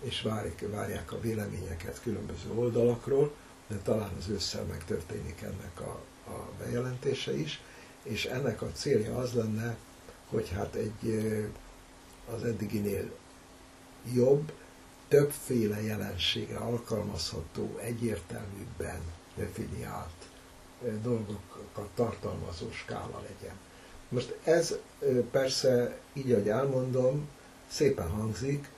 [0.00, 3.34] és várják, várják a véleményeket különböző oldalakról,
[3.66, 6.00] de talán az ősszel megtörténik ennek a,
[6.30, 7.60] a bejelentése is,
[8.02, 9.76] és ennek a célja az lenne,
[10.30, 11.18] hogy hát egy
[12.34, 13.10] az eddiginél
[14.12, 14.52] jobb,
[15.08, 19.00] többféle jelenségre alkalmazható, egyértelműbben
[19.36, 20.28] definiált
[21.02, 23.54] dolgokat tartalmazó skála legyen.
[24.08, 24.74] Most ez
[25.30, 27.28] persze, így ahogy elmondom,
[27.68, 28.70] szépen hangzik,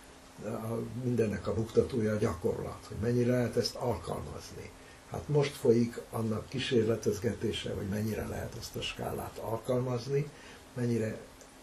[1.03, 4.71] mindennek a buktatója a gyakorlat, hogy mennyire lehet ezt alkalmazni.
[5.11, 10.31] Hát most folyik annak kísérletezgetése, hogy mennyire lehet ezt a skálát alkalmazni,
[10.75, 11.19] mennyire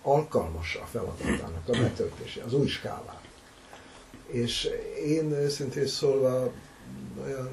[0.06, 3.22] alkalmas a feladatának a betöltése, az új skálát.
[4.28, 4.70] És
[5.06, 6.51] én őszintén szólva
[7.24, 7.49] olyan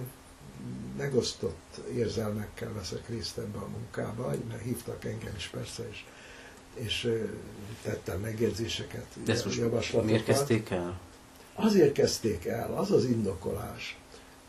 [0.96, 6.04] megosztott érzelmekkel veszek részt ebbe a munkába, mert hívtak engem is persze, és,
[6.74, 7.18] és
[7.82, 10.04] tettem megjegyzéseket, De ezt most javaslatokat.
[10.06, 11.00] miért kezdték el?
[11.54, 13.98] Azért kezdték el, az az indokolás,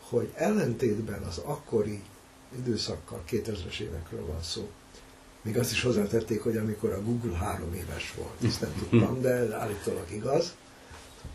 [0.00, 2.02] hogy ellentétben az akkori
[2.58, 4.70] időszakkal, 2000-es évekről van szó,
[5.44, 9.56] még azt is hozzátették, hogy amikor a Google három éves volt, ezt nem tudtam, de
[9.56, 10.54] állítólag igaz,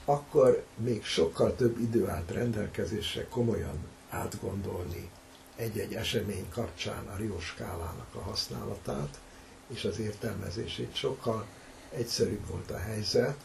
[0.05, 3.77] akkor még sokkal több idő állt rendelkezésre komolyan
[4.09, 5.09] átgondolni
[5.55, 9.19] egy-egy esemény kapcsán a Rio skálának a használatát
[9.67, 10.95] és az értelmezését.
[10.95, 11.45] Sokkal
[11.91, 13.37] egyszerűbb volt a helyzet,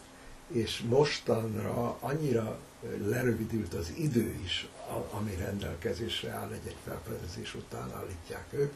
[0.49, 2.59] és mostanra annyira
[3.05, 4.69] lerövidült az idő is,
[5.11, 8.73] ami rendelkezésre áll egy-egy felfedezés után, állítják ők,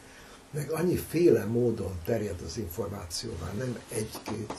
[0.51, 4.53] meg annyiféle módon terjed az információ, már nem egy-két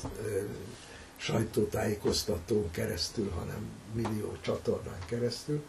[1.16, 5.64] sajtótájékoztatón keresztül, hanem millió csatornán keresztül,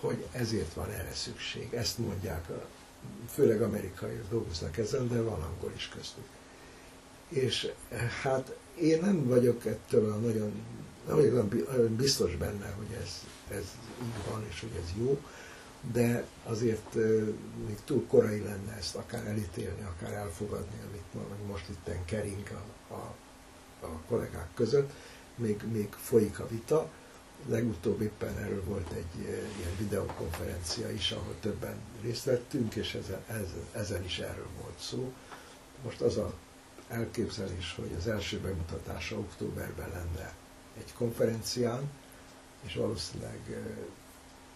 [0.00, 1.72] hogy ezért van erre szükség.
[1.74, 2.66] Ezt mondják, a-
[3.32, 6.24] főleg amerikaiak dolgoznak ezen, de van angol is köztük.
[7.28, 10.52] És eh, hát én nem vagyok ettől a nagyon,
[11.06, 11.44] nem vagyok
[11.90, 13.24] biztos benne, hogy ez,
[13.56, 13.64] ez
[14.02, 15.20] így van, és hogy ez jó,
[15.80, 16.94] de azért
[17.66, 22.50] még túl korai lenne ezt akár elítélni, akár elfogadni, amit most itt kering
[22.88, 23.14] a, a,
[23.80, 24.92] a kollégák között,
[25.34, 26.90] még, még folyik a vita.
[27.48, 29.22] Legutóbb éppen erről volt egy
[29.58, 35.12] ilyen videokonferencia is, ahol többen részt vettünk, és ezen, ezen, ezen is erről volt szó.
[35.84, 36.34] Most az a
[36.88, 40.34] elképzelés, hogy az első bemutatása októberben lenne
[40.78, 41.90] egy konferencián,
[42.62, 43.38] és valószínűleg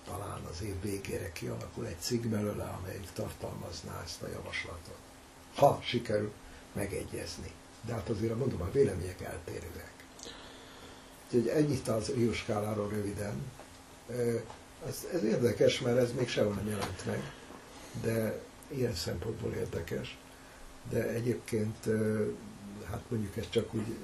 [0.05, 4.99] talán az év végére kialakul egy cikk belőle, amelyik tartalmazná ezt a javaslatot.
[5.55, 6.33] Ha sikerül
[6.73, 7.51] megegyezni.
[7.87, 9.93] De hát azért mondom, a vélemények eltérőek.
[11.27, 13.43] Úgyhogy ennyit az Rio skáláról röviden.
[14.87, 17.33] Ez, ez érdekes, mert ez még sehol nem jelent meg,
[18.03, 20.19] de ilyen szempontból érdekes.
[20.91, 21.89] De egyébként,
[22.91, 23.97] hát mondjuk ez csak úgy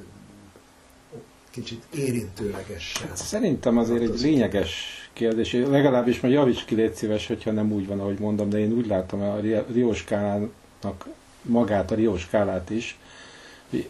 [1.51, 3.09] kicsit érintőlegesen.
[3.15, 4.73] Szerintem azért egy lényeges
[5.13, 8.73] kérdés, legalábbis majd javíts ki, légy szíves, hogyha nem úgy van, ahogy mondom, de én
[8.73, 11.07] úgy látom a Ri- Rio skálának
[11.43, 12.99] magát, a Rio skálát is.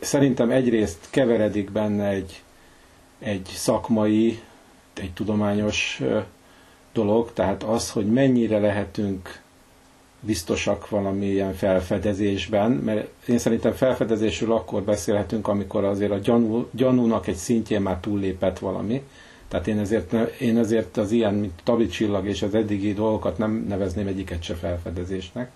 [0.01, 2.43] Szerintem egyrészt keveredik benne egy,
[3.19, 4.41] egy szakmai,
[4.95, 6.01] egy tudományos
[6.93, 9.41] dolog, tehát az, hogy mennyire lehetünk
[10.21, 17.37] biztosak valamilyen felfedezésben, mert én szerintem felfedezésről akkor beszélhetünk, amikor azért a gyanú, gyanúnak egy
[17.37, 19.03] szintjén már túllépett valami.
[19.49, 23.65] Tehát én ezért, én ezért az ilyen, mint Tabi csillag és az eddigi dolgokat nem
[23.69, 25.51] nevezném egyiket se felfedezésnek.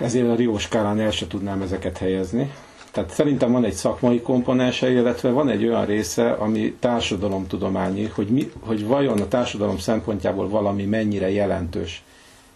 [0.00, 2.52] Ezért a Rio skálán el se tudnám ezeket helyezni.
[2.98, 8.50] Tehát szerintem van egy szakmai komponense, illetve van egy olyan része, ami társadalomtudományi, hogy, mi,
[8.60, 12.02] hogy vajon a társadalom szempontjából valami mennyire jelentős.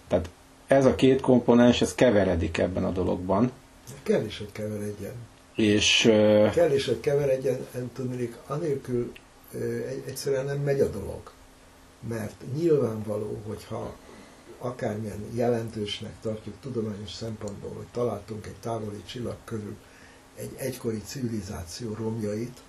[0.09, 0.29] Tehát
[0.67, 3.51] ez a két komponens, ez keveredik ebben a dologban.
[4.03, 5.13] Kell is, hogy keveredjen.
[5.55, 6.01] És
[6.55, 9.13] Kell is, hogy keveredjen, nem tudnék, anélkül
[10.07, 11.21] egyszerűen nem megy a dolog.
[12.09, 13.95] Mert nyilvánvaló, hogyha
[14.59, 19.77] akármilyen jelentősnek tartjuk tudományos szempontból, hogy találtunk egy távoli csillag körül
[20.35, 22.61] egy egykori civilizáció romjait,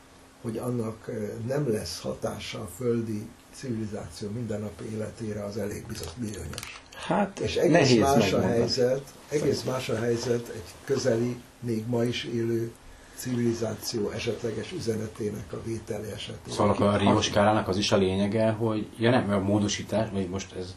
[0.42, 1.12] hogy annak
[1.48, 6.82] nem lesz hatása a földi civilizáció mindennapi életére, az elég biztos bizonyos.
[7.08, 8.60] hát És egész nehéz más a megmondani.
[8.60, 12.72] helyzet, egész más a helyzet egy közeli, még ma is élő
[13.16, 16.54] civilizáció esetleges üzenetének a vételi esetén.
[16.54, 20.30] Szóval akkor a Rio skálának az is a lényege, hogy ja nem, a módosítás, vagy
[20.30, 20.76] most ez,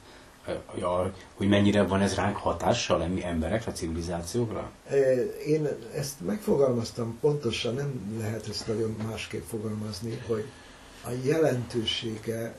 [1.34, 4.70] hogy mennyire van ez ránk hatással, mi emberekre, civilizációkra?
[5.46, 10.44] Én ezt megfogalmaztam pontosan, nem lehet ezt nagyon másképp fogalmazni, hogy
[11.04, 12.54] a jelentősége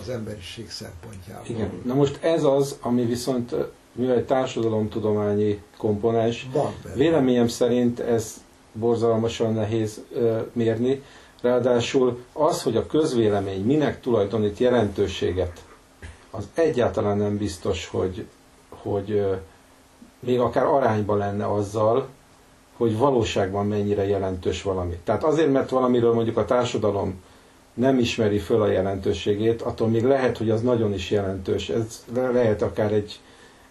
[0.00, 1.46] az emberiség szempontjából.
[1.48, 1.70] Igen.
[1.84, 3.54] Na most ez az, ami viszont,
[3.92, 6.48] mivel egy társadalomtudományi komponens,
[6.94, 8.34] véleményem szerint ez
[8.72, 11.02] borzalmasan nehéz ö, mérni.
[11.40, 15.64] Ráadásul az, hogy a közvélemény minek tulajdonít jelentőséget,
[16.36, 18.26] az egyáltalán nem biztos, hogy,
[18.68, 19.24] hogy
[20.20, 22.08] még akár arányban lenne azzal,
[22.76, 24.98] hogy valóságban mennyire jelentős valami.
[25.04, 27.22] Tehát azért, mert valamiről mondjuk a társadalom
[27.74, 31.68] nem ismeri föl a jelentőségét, attól még lehet, hogy az nagyon is jelentős.
[31.68, 33.20] Ez le- lehet akár egy,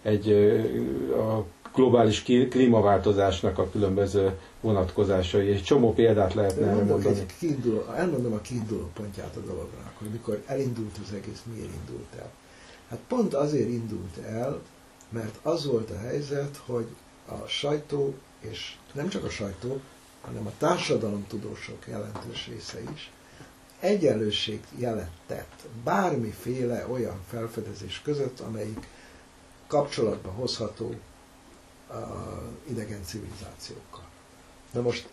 [0.02, 0.30] egy
[1.18, 1.44] a
[1.74, 5.50] globális klímaváltozásnak a különböző vonatkozásai.
[5.50, 7.18] Egy csomó példát lehetne Mondok mondani.
[7.18, 12.08] egy kiinduló, elmondom a kiinduló pontját a dolognak, hogy mikor elindult az egész, miért indult
[12.18, 12.30] el.
[12.94, 14.60] Hát pont azért indult el,
[15.08, 16.86] mert az volt a helyzet, hogy
[17.26, 19.80] a sajtó, és nem csak a sajtó,
[20.20, 23.10] hanem a társadalomtudósok jelentős része is,
[23.80, 28.86] egyenlőség jelet tett bármiféle olyan felfedezés között, amelyik
[29.66, 30.94] kapcsolatba hozható
[31.88, 31.94] a
[32.68, 34.08] idegen civilizációkkal.
[34.72, 35.08] Na most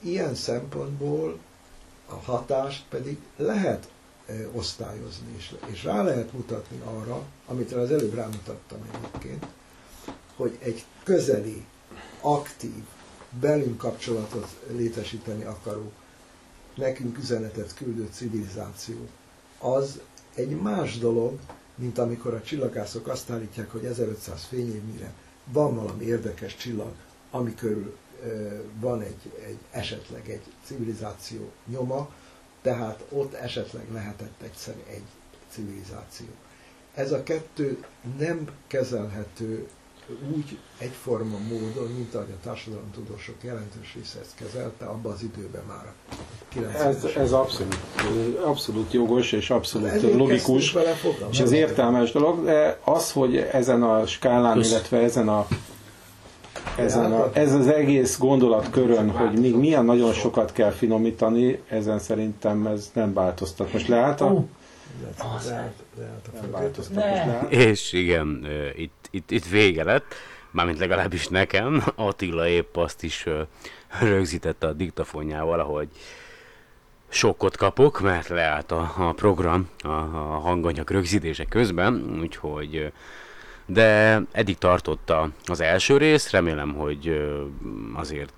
[0.00, 1.38] ilyen szempontból
[2.06, 3.88] a hatást pedig lehet
[4.52, 9.46] osztályozni, és, és rá lehet mutatni arra, amit az előbb rámutattam egyébként,
[10.36, 11.64] hogy egy közeli,
[12.20, 12.82] aktív,
[13.40, 15.92] belünk kapcsolatot létesíteni akaró,
[16.74, 18.96] nekünk üzenetet küldő civilizáció,
[19.58, 20.00] az
[20.34, 21.38] egy más dolog,
[21.74, 25.12] mint amikor a csillagászok azt állítják, hogy 1500 fényévnyire
[25.52, 26.92] van valami érdekes csillag,
[27.30, 27.96] ami körül
[28.80, 32.10] van egy, egy esetleg egy civilizáció nyoma,
[32.62, 35.02] tehát ott esetleg lehetett egyszer egy
[35.50, 36.26] civilizáció.
[36.94, 37.84] Ez a kettő
[38.18, 39.68] nem kezelhető
[40.34, 45.86] úgy egyforma módon, mint ahogy a társadalomtudósok jelentős része ezt kezelte, abban az időben már
[45.86, 46.14] a
[46.54, 47.76] 90-es Ez, ez abszolút,
[48.44, 50.96] abszolút jogos és abszolút Ezért logikus, vele
[51.30, 55.46] és ez értelmes dolog, de az, hogy ezen a skálán, Plusz- illetve ezen a
[56.76, 62.66] ezen a, ez az egész gondolatkörön, hogy még milyen nagyon sokat kell finomítani, ezen szerintem
[62.66, 63.72] ez nem változtat.
[63.72, 64.44] Most leállt a...
[67.48, 68.46] És igen,
[68.76, 70.14] itt, itt, itt vége lett,
[70.50, 71.84] mármint legalábbis nekem.
[71.94, 73.26] Attila épp azt is
[74.00, 75.88] rögzítette a diktafonjával, ahogy
[77.08, 82.92] sokkot kapok, mert leállt a, a program a, a hanganyag rögzítése közben, úgyhogy
[83.72, 87.22] De eddig tartotta az első rész, remélem, hogy
[87.94, 88.34] azért,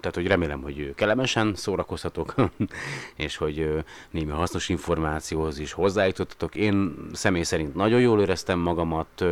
[0.00, 2.34] tehát hogy remélem, hogy kellemesen szórakoztatok,
[3.16, 6.54] és hogy némi hasznos információhoz is hozzájutottatok.
[6.54, 9.24] Én személy szerint nagyon jól éreztem magamat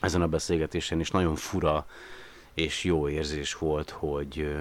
[0.00, 1.86] ezen a beszélgetésen, és nagyon fura
[2.54, 4.56] és jó érzés volt, hogy,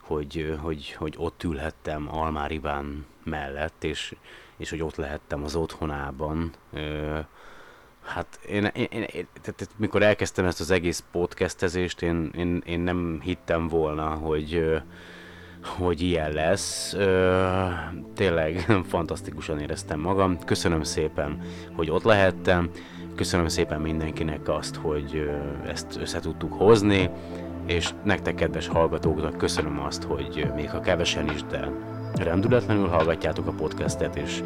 [0.00, 4.14] hogy, hogy, hogy ott ülhettem Almár Iván mellett, és,
[4.56, 6.52] és hogy ott lehettem az otthonában.
[8.04, 12.80] Hát én, én, én, én tehát, mikor elkezdtem ezt az egész podcastezést, én, én, én
[12.80, 14.82] nem hittem volna, hogy,
[15.62, 16.96] hogy ilyen lesz.
[18.14, 20.38] Tényleg fantasztikusan éreztem magam.
[20.44, 21.42] Köszönöm szépen,
[21.76, 22.70] hogy ott lehettem.
[23.14, 25.30] Köszönöm szépen mindenkinek azt, hogy
[25.66, 27.10] ezt össze tudtuk hozni,
[27.66, 31.70] és nektek, kedves hallgatóknak köszönöm azt, hogy még ha kevesen is, de
[32.14, 34.42] rendületlenül hallgatjátok a podcastet, és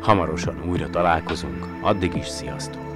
[0.00, 1.66] hamarosan újra találkozunk.
[1.80, 2.90] Addig is sziasztok!